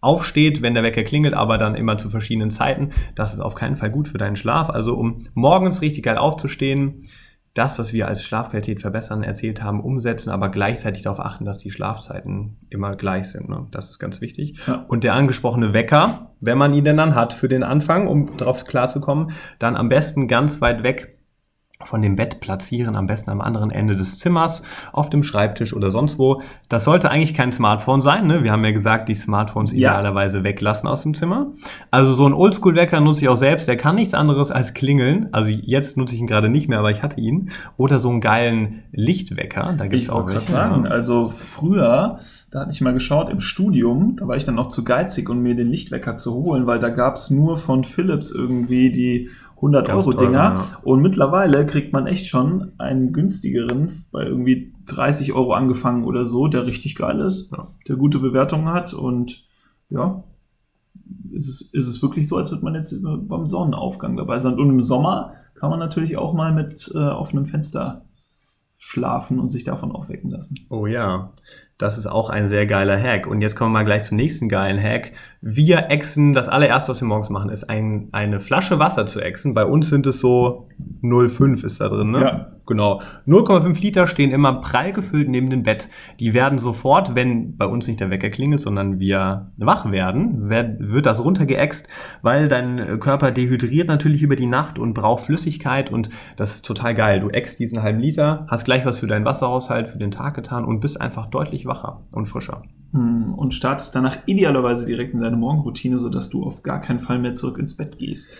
aufsteht, 0.00 0.62
wenn 0.62 0.74
der 0.74 0.82
Wecker 0.82 1.04
klingelt, 1.04 1.34
aber 1.34 1.58
dann 1.58 1.74
immer 1.74 1.96
zu 1.96 2.10
verschiedenen 2.10 2.50
Zeiten. 2.50 2.90
Das 3.14 3.32
ist 3.32 3.40
auf 3.40 3.54
keinen 3.54 3.76
Fall 3.76 3.90
gut 3.90 4.08
für 4.08 4.18
deinen 4.18 4.36
Schlaf. 4.36 4.70
Also 4.70 4.96
um 4.96 5.28
morgens 5.34 5.82
richtig 5.82 6.04
geil 6.04 6.18
aufzustehen, 6.18 7.06
das, 7.54 7.78
was 7.80 7.92
wir 7.92 8.06
als 8.06 8.22
Schlafqualität 8.22 8.80
verbessern, 8.80 9.24
erzählt 9.24 9.62
haben, 9.62 9.80
umsetzen, 9.80 10.30
aber 10.30 10.50
gleichzeitig 10.50 11.02
darauf 11.02 11.18
achten, 11.18 11.44
dass 11.44 11.58
die 11.58 11.72
Schlafzeiten 11.72 12.58
immer 12.70 12.94
gleich 12.94 13.28
sind. 13.28 13.48
Ne? 13.48 13.66
Das 13.72 13.90
ist 13.90 13.98
ganz 13.98 14.20
wichtig. 14.20 14.60
Ja. 14.66 14.84
Und 14.86 15.02
der 15.02 15.14
angesprochene 15.14 15.72
Wecker, 15.72 16.32
wenn 16.40 16.58
man 16.58 16.72
ihn 16.74 16.84
denn 16.84 16.96
dann 16.96 17.16
hat 17.16 17.32
für 17.32 17.48
den 17.48 17.64
Anfang, 17.64 18.06
um 18.06 18.36
darauf 18.36 18.64
klarzukommen, 18.64 19.32
dann 19.58 19.76
am 19.76 19.88
besten 19.88 20.28
ganz 20.28 20.60
weit 20.60 20.84
weg 20.84 21.19
von 21.84 22.02
dem 22.02 22.16
Bett 22.16 22.40
platzieren, 22.40 22.94
am 22.96 23.06
besten 23.06 23.30
am 23.30 23.40
anderen 23.40 23.70
Ende 23.70 23.96
des 23.96 24.18
Zimmers, 24.18 24.62
auf 24.92 25.10
dem 25.10 25.22
Schreibtisch 25.22 25.74
oder 25.74 25.90
sonst 25.90 26.18
wo. 26.18 26.42
Das 26.68 26.84
sollte 26.84 27.10
eigentlich 27.10 27.34
kein 27.34 27.52
Smartphone 27.52 28.02
sein. 28.02 28.26
Ne? 28.26 28.44
Wir 28.44 28.52
haben 28.52 28.64
ja 28.64 28.72
gesagt, 28.72 29.08
die 29.08 29.14
Smartphones 29.14 29.72
ja. 29.72 29.90
idealerweise 29.90 30.44
weglassen 30.44 30.88
aus 30.88 31.02
dem 31.02 31.14
Zimmer. 31.14 31.48
Also 31.90 32.14
so 32.14 32.26
ein 32.26 32.34
Oldschool-Wecker 32.34 33.00
nutze 33.00 33.22
ich 33.22 33.28
auch 33.28 33.36
selbst. 33.36 33.66
Der 33.66 33.76
kann 33.76 33.96
nichts 33.96 34.14
anderes 34.14 34.50
als 34.50 34.74
klingeln. 34.74 35.28
Also 35.32 35.50
jetzt 35.50 35.96
nutze 35.96 36.14
ich 36.14 36.20
ihn 36.20 36.26
gerade 36.26 36.48
nicht 36.48 36.68
mehr, 36.68 36.78
aber 36.78 36.90
ich 36.90 37.02
hatte 37.02 37.20
ihn. 37.20 37.50
Oder 37.76 37.98
so 37.98 38.10
einen 38.10 38.20
geilen 38.20 38.82
Lichtwecker. 38.92 39.74
Da 39.76 39.86
gibt's 39.86 40.06
ich 40.06 40.12
auch 40.12 40.26
gerade 40.26 40.46
sagen. 40.46 40.86
Also 40.86 41.28
früher, 41.28 42.18
da 42.50 42.60
hatte 42.60 42.70
ich 42.72 42.80
mal 42.80 42.92
geschaut 42.92 43.30
im 43.30 43.40
Studium, 43.40 44.16
da 44.18 44.28
war 44.28 44.36
ich 44.36 44.44
dann 44.44 44.56
noch 44.56 44.68
zu 44.68 44.84
geizig, 44.84 45.28
um 45.28 45.42
mir 45.42 45.54
den 45.54 45.68
Lichtwecker 45.68 46.16
zu 46.16 46.34
holen, 46.34 46.66
weil 46.66 46.78
da 46.78 46.90
gab's 46.90 47.30
nur 47.30 47.56
von 47.56 47.84
Philips 47.84 48.30
irgendwie 48.30 48.90
die 48.90 49.30
100-Euro-Dinger. 49.60 50.32
Ja. 50.32 50.78
Und 50.82 51.02
mittlerweile 51.02 51.66
kriegt 51.66 51.92
man 51.92 52.06
echt 52.06 52.26
schon 52.26 52.72
einen 52.78 53.12
günstigeren, 53.12 54.04
bei 54.10 54.24
irgendwie 54.24 54.72
30 54.86 55.32
Euro 55.32 55.52
angefangen 55.52 56.04
oder 56.04 56.24
so, 56.24 56.48
der 56.48 56.66
richtig 56.66 56.96
geil 56.96 57.20
ist, 57.20 57.52
ja. 57.52 57.68
der 57.88 57.96
gute 57.96 58.18
Bewertungen 58.18 58.68
hat. 58.68 58.94
Und 58.94 59.44
ja, 59.88 60.24
ist 61.32 61.48
es, 61.48 61.60
ist 61.72 61.88
es 61.88 62.02
wirklich 62.02 62.26
so, 62.28 62.36
als 62.36 62.50
würde 62.50 62.64
man 62.64 62.74
jetzt 62.74 62.94
beim 63.02 63.46
Sonnenaufgang 63.46 64.16
dabei 64.16 64.38
sein. 64.38 64.58
Und 64.58 64.70
im 64.70 64.82
Sommer 64.82 65.34
kann 65.54 65.70
man 65.70 65.78
natürlich 65.78 66.16
auch 66.16 66.32
mal 66.32 66.52
mit 66.52 66.90
äh, 66.94 66.98
offenem 66.98 67.46
Fenster 67.46 68.02
schlafen 68.82 69.38
und 69.38 69.50
sich 69.50 69.62
davon 69.62 69.92
aufwecken 69.92 70.30
lassen. 70.30 70.54
Oh 70.70 70.86
ja, 70.86 71.34
das 71.76 71.98
ist 71.98 72.06
auch 72.06 72.30
ein 72.30 72.48
sehr 72.48 72.64
geiler 72.64 73.00
Hack. 73.00 73.26
Und 73.26 73.42
jetzt 73.42 73.54
kommen 73.54 73.72
wir 73.72 73.80
mal 73.80 73.84
gleich 73.84 74.04
zum 74.04 74.16
nächsten 74.16 74.48
geilen 74.48 74.82
Hack. 74.82 75.12
Wir 75.42 75.90
exen, 75.90 76.32
das 76.32 76.48
allererste, 76.48 76.90
was 76.90 77.00
wir 77.02 77.06
morgens 77.06 77.28
machen, 77.28 77.50
ist 77.50 77.64
ein, 77.64 78.08
eine 78.12 78.40
Flasche 78.40 78.78
Wasser 78.78 79.04
zu 79.04 79.20
exen. 79.20 79.52
Bei 79.52 79.66
uns 79.66 79.90
sind 79.90 80.06
es 80.06 80.18
so 80.18 80.66
0,5 81.02 81.64
ist 81.64 81.80
da 81.80 81.90
drin, 81.90 82.10
ne? 82.10 82.20
Ja. 82.20 82.52
Genau. 82.70 83.02
0,5 83.26 83.82
Liter 83.82 84.06
stehen 84.06 84.30
immer 84.30 84.60
prall 84.60 84.92
gefüllt 84.92 85.28
neben 85.28 85.50
dem 85.50 85.64
Bett. 85.64 85.88
Die 86.20 86.34
werden 86.34 86.60
sofort, 86.60 87.16
wenn 87.16 87.56
bei 87.56 87.66
uns 87.66 87.88
nicht 87.88 87.98
der 87.98 88.10
Wecker 88.10 88.30
klingelt, 88.30 88.60
sondern 88.60 89.00
wir 89.00 89.50
wach 89.56 89.90
werden, 89.90 90.48
wird 90.48 91.04
das 91.04 91.24
runtergeäxt, 91.24 91.88
weil 92.22 92.46
dein 92.46 93.00
Körper 93.00 93.32
dehydriert 93.32 93.88
natürlich 93.88 94.22
über 94.22 94.36
die 94.36 94.46
Nacht 94.46 94.78
und 94.78 94.94
braucht 94.94 95.24
Flüssigkeit 95.24 95.92
und 95.92 96.10
das 96.36 96.54
ist 96.54 96.64
total 96.64 96.94
geil. 96.94 97.18
Du 97.18 97.30
äxt 97.30 97.58
diesen 97.58 97.82
halben 97.82 97.98
Liter, 97.98 98.46
hast 98.48 98.66
gleich 98.66 98.86
was 98.86 99.00
für 99.00 99.08
deinen 99.08 99.24
Wasserhaushalt 99.24 99.88
für 99.88 99.98
den 99.98 100.12
Tag 100.12 100.34
getan 100.34 100.64
und 100.64 100.78
bist 100.78 101.00
einfach 101.00 101.26
deutlich 101.26 101.66
wacher 101.66 102.02
und 102.12 102.26
frischer. 102.26 102.62
Hm, 102.92 103.34
und 103.34 103.52
startest 103.52 103.94
danach 103.96 104.18
idealerweise 104.26 104.86
direkt 104.86 105.12
in 105.12 105.20
deine 105.20 105.36
Morgenroutine, 105.36 105.98
sodass 105.98 106.30
du 106.30 106.44
auf 106.44 106.62
gar 106.62 106.80
keinen 106.80 107.00
Fall 107.00 107.18
mehr 107.18 107.34
zurück 107.34 107.58
ins 107.58 107.76
Bett 107.76 107.98
gehst. 107.98 108.36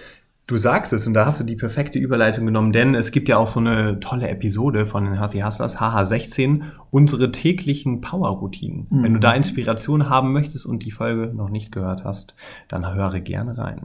Du 0.50 0.56
sagst 0.56 0.92
es 0.92 1.06
und 1.06 1.14
da 1.14 1.26
hast 1.26 1.38
du 1.38 1.44
die 1.44 1.54
perfekte 1.54 2.00
Überleitung 2.00 2.44
genommen, 2.44 2.72
denn 2.72 2.96
es 2.96 3.12
gibt 3.12 3.28
ja 3.28 3.36
auch 3.36 3.46
so 3.46 3.60
eine 3.60 4.00
tolle 4.00 4.28
Episode 4.28 4.84
von 4.84 5.04
den 5.04 5.16
Healthy 5.16 5.42
Hustlers, 5.42 5.76
HH16, 5.76 6.62
unsere 6.90 7.30
täglichen 7.30 8.00
Power-Routinen. 8.00 8.88
Mhm. 8.90 9.02
Wenn 9.04 9.14
du 9.14 9.20
da 9.20 9.32
Inspiration 9.32 10.08
haben 10.08 10.32
möchtest 10.32 10.66
und 10.66 10.84
die 10.84 10.90
Folge 10.90 11.32
noch 11.32 11.50
nicht 11.50 11.70
gehört 11.70 12.02
hast, 12.02 12.34
dann 12.66 12.92
höre 12.92 13.20
gerne 13.20 13.58
rein. 13.58 13.82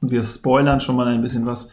Und 0.00 0.12
wir 0.12 0.22
spoilern 0.22 0.80
schon 0.80 0.94
mal 0.94 1.08
ein 1.08 1.22
bisschen 1.22 1.44
was. 1.44 1.72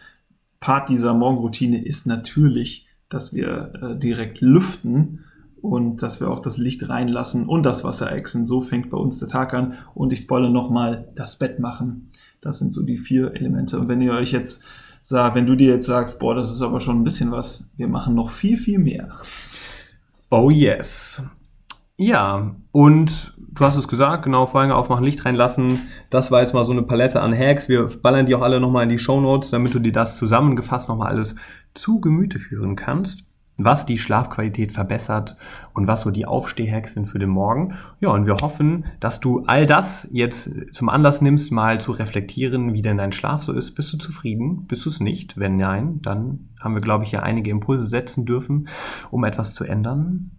Part 0.58 0.88
dieser 0.88 1.14
Morgenroutine 1.14 1.84
ist 1.84 2.08
natürlich, 2.08 2.88
dass 3.08 3.34
wir 3.34 3.72
äh, 3.80 3.96
direkt 3.96 4.40
lüften 4.40 5.26
und 5.64 6.02
dass 6.02 6.20
wir 6.20 6.30
auch 6.30 6.40
das 6.40 6.58
Licht 6.58 6.90
reinlassen 6.90 7.46
und 7.48 7.62
das 7.62 7.84
Wasser 7.84 8.12
exen. 8.12 8.46
So 8.46 8.60
fängt 8.60 8.90
bei 8.90 8.98
uns 8.98 9.18
der 9.18 9.28
Tag 9.28 9.54
an. 9.54 9.78
Und 9.94 10.12
ich 10.12 10.20
spoilere 10.20 10.50
nochmal, 10.50 11.08
das 11.14 11.38
Bett 11.38 11.58
machen. 11.58 12.10
Das 12.42 12.58
sind 12.58 12.70
so 12.70 12.84
die 12.84 12.98
vier 12.98 13.34
Elemente. 13.34 13.78
Und 13.78 13.88
wenn 13.88 14.02
ihr 14.02 14.12
euch 14.12 14.30
jetzt 14.30 14.66
sagt, 15.00 15.34
wenn 15.34 15.46
du 15.46 15.54
dir 15.54 15.74
jetzt 15.74 15.86
sagst, 15.86 16.20
boah, 16.20 16.34
das 16.34 16.50
ist 16.50 16.60
aber 16.60 16.80
schon 16.80 17.00
ein 17.00 17.04
bisschen 17.04 17.30
was, 17.30 17.70
wir 17.78 17.88
machen 17.88 18.14
noch 18.14 18.30
viel, 18.30 18.58
viel 18.58 18.78
mehr. 18.78 19.16
Oh 20.30 20.50
yes. 20.50 21.22
Ja, 21.96 22.54
und 22.70 23.32
du 23.38 23.64
hast 23.64 23.76
es 23.76 23.88
gesagt, 23.88 24.24
genau, 24.24 24.44
Vorhänge 24.44 24.74
aufmachen, 24.74 25.04
Licht 25.04 25.24
reinlassen. 25.24 25.78
Das 26.10 26.30
war 26.30 26.42
jetzt 26.42 26.52
mal 26.52 26.66
so 26.66 26.72
eine 26.72 26.82
Palette 26.82 27.22
an 27.22 27.34
Hacks. 27.34 27.70
Wir 27.70 27.86
ballern 28.02 28.26
die 28.26 28.34
auch 28.34 28.42
alle 28.42 28.60
nochmal 28.60 28.82
in 28.82 28.90
die 28.90 28.98
Show 28.98 29.18
Notes, 29.18 29.50
damit 29.50 29.72
du 29.72 29.78
dir 29.78 29.92
das 29.92 30.18
zusammengefasst 30.18 30.90
nochmal 30.90 31.08
alles 31.08 31.36
zu 31.72 32.02
Gemüte 32.02 32.38
führen 32.38 32.76
kannst 32.76 33.24
was 33.56 33.86
die 33.86 33.98
Schlafqualität 33.98 34.72
verbessert 34.72 35.36
und 35.72 35.86
was 35.86 36.00
so 36.02 36.10
die 36.10 36.26
Aufstehhacks 36.26 36.94
sind 36.94 37.06
für 37.06 37.18
den 37.18 37.28
Morgen. 37.28 37.74
Ja, 38.00 38.10
und 38.10 38.26
wir 38.26 38.36
hoffen, 38.36 38.86
dass 39.00 39.20
du 39.20 39.44
all 39.46 39.66
das 39.66 40.08
jetzt 40.12 40.50
zum 40.72 40.88
Anlass 40.88 41.20
nimmst, 41.20 41.52
mal 41.52 41.80
zu 41.80 41.92
reflektieren, 41.92 42.74
wie 42.74 42.82
denn 42.82 42.98
dein 42.98 43.12
Schlaf 43.12 43.42
so 43.44 43.52
ist. 43.52 43.72
Bist 43.74 43.92
du 43.92 43.96
zufrieden? 43.96 44.66
Bist 44.66 44.84
du 44.84 44.90
es 44.90 45.00
nicht? 45.00 45.38
Wenn 45.38 45.56
nein, 45.56 46.00
dann 46.02 46.48
haben 46.60 46.74
wir, 46.74 46.80
glaube 46.80 47.04
ich, 47.04 47.12
ja 47.12 47.20
einige 47.20 47.50
Impulse 47.50 47.86
setzen 47.86 48.26
dürfen, 48.26 48.68
um 49.10 49.24
etwas 49.24 49.54
zu 49.54 49.64
ändern. 49.64 50.32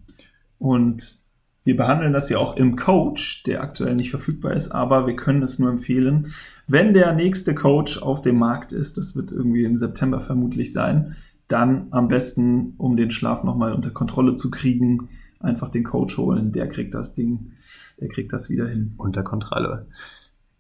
Und 0.60 1.24
wir 1.64 1.76
behandeln 1.76 2.14
das 2.14 2.30
ja 2.30 2.38
auch 2.38 2.58
im 2.58 2.76
Coach, 2.76 3.44
der 3.44 3.62
aktuell 3.62 3.96
nicht 3.96 4.12
verfügbar 4.12 4.54
ist, 4.54 4.70
aber 4.70 5.08
wir 5.08 5.16
können 5.16 5.42
es 5.42 5.58
nur 5.58 5.72
empfehlen, 5.72 6.28
wenn 6.68 6.94
der 6.94 7.14
nächste 7.14 7.56
Coach 7.56 7.98
auf 7.98 8.22
dem 8.22 8.38
Markt 8.38 8.72
ist, 8.72 8.98
das 8.98 9.16
wird 9.16 9.32
irgendwie 9.32 9.64
im 9.64 9.76
September 9.76 10.20
vermutlich 10.20 10.74
sein, 10.74 11.16
dann 11.48 11.88
am 11.92 12.08
besten, 12.08 12.74
um 12.78 12.98
den 12.98 13.12
Schlaf 13.12 13.44
nochmal 13.44 13.74
unter 13.74 13.92
Kontrolle 13.92 14.36
zu 14.36 14.50
kriegen, 14.50 15.10
einfach 15.40 15.70
den 15.70 15.84
Coach 15.84 16.18
holen. 16.18 16.52
Der 16.52 16.68
kriegt 16.68 16.94
das 16.94 17.14
Ding, 17.14 17.52
der 18.00 18.10
kriegt 18.10 18.34
das 18.34 18.50
wieder 18.50 18.68
hin. 18.68 18.94
Unter 18.98 19.24
Kontrolle. 19.24 19.88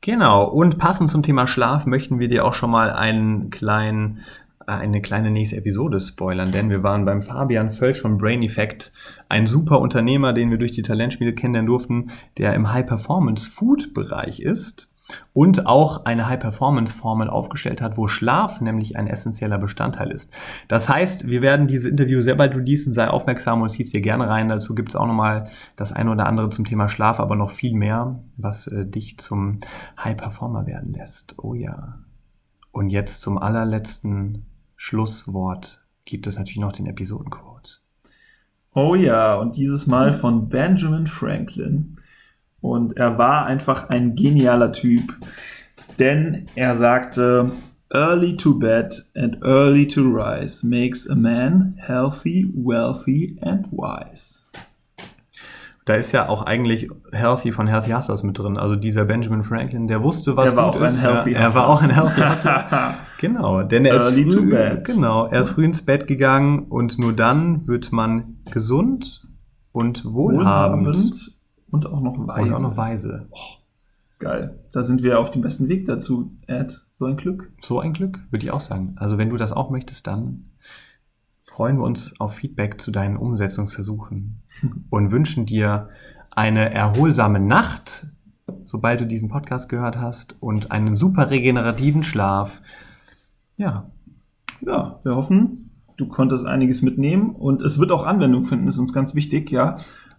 Genau. 0.02 0.48
Und 0.48 0.78
passend 0.78 1.10
zum 1.10 1.24
Thema 1.24 1.48
Schlaf 1.48 1.86
möchten 1.86 2.20
wir 2.20 2.28
dir 2.28 2.46
auch 2.46 2.54
schon 2.54 2.70
mal 2.70 2.92
einen 2.92 3.50
kleinen 3.50 4.20
äh, 4.68 4.72
eine 4.72 5.02
kleine 5.02 5.32
nächste 5.32 5.58
Episode 5.58 6.00
spoilern, 6.00 6.52
denn 6.52 6.70
wir 6.70 6.84
waren 6.84 7.06
beim 7.06 7.22
Fabian 7.22 7.72
Völsch 7.72 8.02
von 8.02 8.18
Brain 8.18 8.44
Effect, 8.44 8.94
ein 9.30 9.48
super 9.48 9.80
Unternehmer, 9.80 10.34
den 10.34 10.52
wir 10.52 10.60
durch 10.60 10.74
die 10.74 10.84
Talentspiele 10.84 11.34
kennenlernen 11.34 11.68
durften, 11.68 12.12
der 12.38 12.54
im 12.54 12.72
High-Performance-Food-Bereich 12.72 14.42
ist 14.42 14.90
und 15.34 15.66
auch 15.66 16.06
eine 16.06 16.28
High-Performance-Formel 16.28 17.30
aufgestellt 17.30 17.82
hat, 17.82 17.98
wo 17.98 18.08
Schlaf 18.08 18.62
nämlich 18.62 18.98
ein 18.98 19.08
essentieller 19.08 19.58
Bestandteil 19.58 20.12
ist. 20.12 20.32
Das 20.68 20.90
heißt, 20.90 21.28
wir 21.28 21.42
werden 21.42 21.68
dieses 21.68 21.90
Interview 21.90 22.22
sehr 22.22 22.36
bald 22.36 22.56
releasen, 22.56 22.94
sei 22.94 23.08
aufmerksam 23.08 23.62
und 23.62 23.70
ziehst 23.70 23.94
dir 23.94 24.02
gerne 24.02 24.28
rein. 24.28 24.50
Dazu 24.50 24.74
gibt 24.76 24.90
es 24.90 24.96
auch 24.96 25.08
nochmal 25.08 25.50
das 25.76 25.92
eine 25.92 26.12
oder 26.12 26.26
andere 26.26 26.50
zum 26.50 26.66
Thema 26.66 26.90
Schlaf, 26.90 27.20
aber 27.20 27.36
noch 27.36 27.52
viel 27.52 27.76
mehr, 27.76 28.20
was 28.38 28.68
äh, 28.68 28.86
dich 28.86 29.18
zum 29.20 29.60
High-Performer 30.04 30.66
werden 30.66 30.94
lässt. 30.94 31.36
Oh 31.38 31.54
ja. 31.54 32.00
Und 32.72 32.90
jetzt 32.90 33.22
zum 33.22 33.38
allerletzten 33.38 34.46
Schlusswort 34.76 35.82
gibt 36.04 36.28
es 36.28 36.38
natürlich 36.38 36.60
noch 36.60 36.74
den 36.74 36.88
Episodenquote. 36.88 37.80
Oh 38.74 38.96
ja, 38.96 39.36
und 39.36 39.56
dieses 39.56 39.88
Mal 39.88 40.12
von 40.12 40.50
Benjamin 40.50 41.08
Franklin. 41.08 41.96
Und 42.66 42.98
er 42.98 43.18
war 43.20 43.46
einfach 43.46 43.90
ein 43.90 44.16
genialer 44.16 44.72
Typ, 44.72 45.16
denn 46.00 46.48
er 46.56 46.74
sagte, 46.74 47.52
Early 47.94 48.36
to 48.36 48.56
bed 48.56 49.06
and 49.16 49.38
early 49.44 49.88
to 49.88 50.02
rise 50.02 50.66
makes 50.68 51.08
a 51.08 51.16
man 51.16 51.76
healthy, 51.78 52.52
wealthy 52.56 53.38
and 53.42 53.72
wise. 53.72 54.42
Da 55.86 55.94
ist 55.94 56.12
ja 56.12 56.28
auch 56.28 56.42
eigentlich 56.44 56.90
Healthy 57.12 57.52
von 57.52 57.68
Healthy 57.68 57.92
Hustlers 57.92 58.24
mit 58.24 58.40
drin. 58.40 58.58
Also 58.58 58.76
dieser 58.76 59.06
Benjamin 59.06 59.44
Franklin, 59.44 59.88
der 59.88 60.02
wusste, 60.02 60.36
was 60.36 60.54
er 60.54 60.58
war 60.58 60.72
gut 60.72 60.82
auch 60.82 60.86
ist. 60.86 61.06
Ein 61.06 61.14
Healthy 61.14 61.34
ja, 61.34 61.40
er 61.42 61.54
war 61.54 61.68
auch 61.68 61.84
ein 61.84 61.92
Healthy 61.92 62.22
Hustler. 62.30 62.96
genau, 63.20 63.62
denn 63.62 63.86
er 63.86 63.98
Early 63.98 64.24
ist 64.24 64.34
früh, 64.34 64.50
to 64.50 64.50
bed. 64.50 64.86
Genau, 64.86 65.28
er 65.28 65.42
ist 65.42 65.52
früh 65.52 65.66
ins 65.66 65.84
Bett 65.86 66.08
gegangen 66.08 66.64
und 66.64 66.98
nur 66.98 67.14
dann 67.14 67.68
wird 67.68 67.92
man 67.92 68.38
gesund 68.50 69.28
und 69.72 70.04
wohlhabend. 70.04 70.88
wohlhabend 70.88 71.35
und 71.70 71.86
auch 71.86 72.02
noch 72.02 72.28
weise. 72.28 72.42
Und 72.42 72.54
auch 72.54 72.62
noch 72.62 72.78
weise. 72.78 73.28
Oh, 73.32 73.38
geil. 74.20 74.60
Da 74.72 74.84
sind 74.84 75.04
wir 75.04 75.20
auf 75.20 75.32
dem 75.32 75.42
besten 75.42 75.68
Weg 75.68 75.86
dazu, 75.86 76.32
Ed. 76.48 76.86
So 76.92 77.06
ein 77.06 77.18
Glück. 77.18 77.52
So 77.62 77.80
ein 77.80 77.94
Glück, 77.94 78.20
würde 78.32 78.46
ich 78.46 78.52
auch 78.52 78.62
sagen. 78.62 78.94
Also 78.98 79.18
wenn 79.18 79.30
du 79.30 79.38
das 79.38 79.52
auch 79.52 79.70
möchtest, 79.70 80.08
dann 80.08 80.46
freuen 81.44 81.78
wir 81.78 81.84
uns 81.84 82.20
auf 82.20 82.36
Feedback 82.36 82.82
zu 82.82 82.92
deinen 82.92 83.18
Umsetzungsversuchen 83.18 84.42
und 84.90 85.12
wünschen 85.12 85.46
dir 85.46 85.90
eine 86.32 86.74
erholsame 86.74 87.40
Nacht, 87.40 88.08
sobald 88.66 89.02
du 89.02 89.06
diesen 89.06 89.30
Podcast 89.30 89.70
gehört 89.70 89.98
hast, 89.98 90.36
und 90.42 90.72
einen 90.72 90.96
super 90.96 91.30
regenerativen 91.30 92.04
Schlaf. 92.04 92.62
Ja. 93.56 93.90
Ja, 94.62 95.00
wir 95.04 95.16
hoffen, 95.16 95.72
du 95.98 96.08
konntest 96.08 96.46
einiges 96.46 96.82
mitnehmen 96.82 97.30
und 97.30 97.62
es 97.62 97.80
wird 97.80 97.92
auch 97.92 98.06
Anwendung 98.06 98.44
finden, 98.44 98.68
ist 98.68 98.80
uns 98.80 98.94
ganz 98.94 99.16
wichtig, 99.16 99.52
ja. 99.52 99.78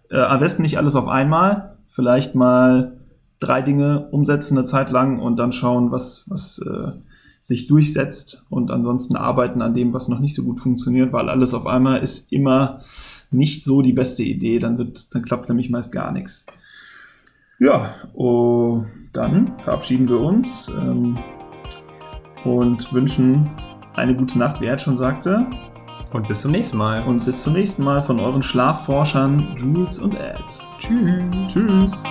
Äh, 0.09 0.17
am 0.17 0.39
besten 0.39 0.61
nicht 0.61 0.77
alles 0.77 0.95
auf 0.95 1.07
einmal, 1.07 1.77
vielleicht 1.87 2.35
mal 2.35 2.93
drei 3.39 3.61
Dinge 3.61 4.07
umsetzen 4.11 4.57
eine 4.57 4.65
Zeit 4.65 4.89
lang 4.89 5.19
und 5.19 5.37
dann 5.37 5.51
schauen, 5.51 5.91
was, 5.91 6.25
was 6.29 6.59
äh, 6.59 6.91
sich 7.39 7.67
durchsetzt 7.67 8.45
und 8.49 8.71
ansonsten 8.71 9.15
arbeiten 9.15 9.61
an 9.61 9.73
dem, 9.73 9.93
was 9.93 10.09
noch 10.09 10.19
nicht 10.19 10.35
so 10.35 10.43
gut 10.43 10.59
funktioniert, 10.59 11.13
weil 11.13 11.29
alles 11.29 11.53
auf 11.53 11.65
einmal 11.65 12.01
ist 12.01 12.31
immer 12.31 12.81
nicht 13.31 13.63
so 13.63 13.81
die 13.81 13.93
beste 13.93 14.23
Idee, 14.23 14.59
dann 14.59 14.77
wird, 14.77 15.13
dann 15.13 15.23
klappt 15.23 15.49
nämlich 15.49 15.69
meist 15.69 15.91
gar 15.91 16.11
nichts. 16.11 16.45
Ja, 17.59 17.95
oh, 18.13 18.83
dann 19.13 19.57
verabschieden 19.59 20.07
wir 20.07 20.21
uns 20.21 20.69
ähm, 20.77 21.17
und 22.43 22.91
wünschen 22.93 23.49
eine 23.95 24.15
gute 24.15 24.37
Nacht, 24.37 24.61
wie 24.61 24.65
er 24.65 24.77
schon 24.77 24.97
sagte. 24.97 25.47
Und 26.13 26.27
bis 26.27 26.41
zum 26.41 26.51
nächsten 26.51 26.77
Mal. 26.77 27.03
Und 27.03 27.25
bis 27.25 27.43
zum 27.43 27.53
nächsten 27.53 27.83
Mal 27.83 28.01
von 28.01 28.19
euren 28.19 28.41
Schlafforschern 28.41 29.55
Jules 29.57 29.99
und 29.99 30.15
Ed. 30.15 30.43
Tschüss. 30.79 31.53
Tschüss. 31.53 32.03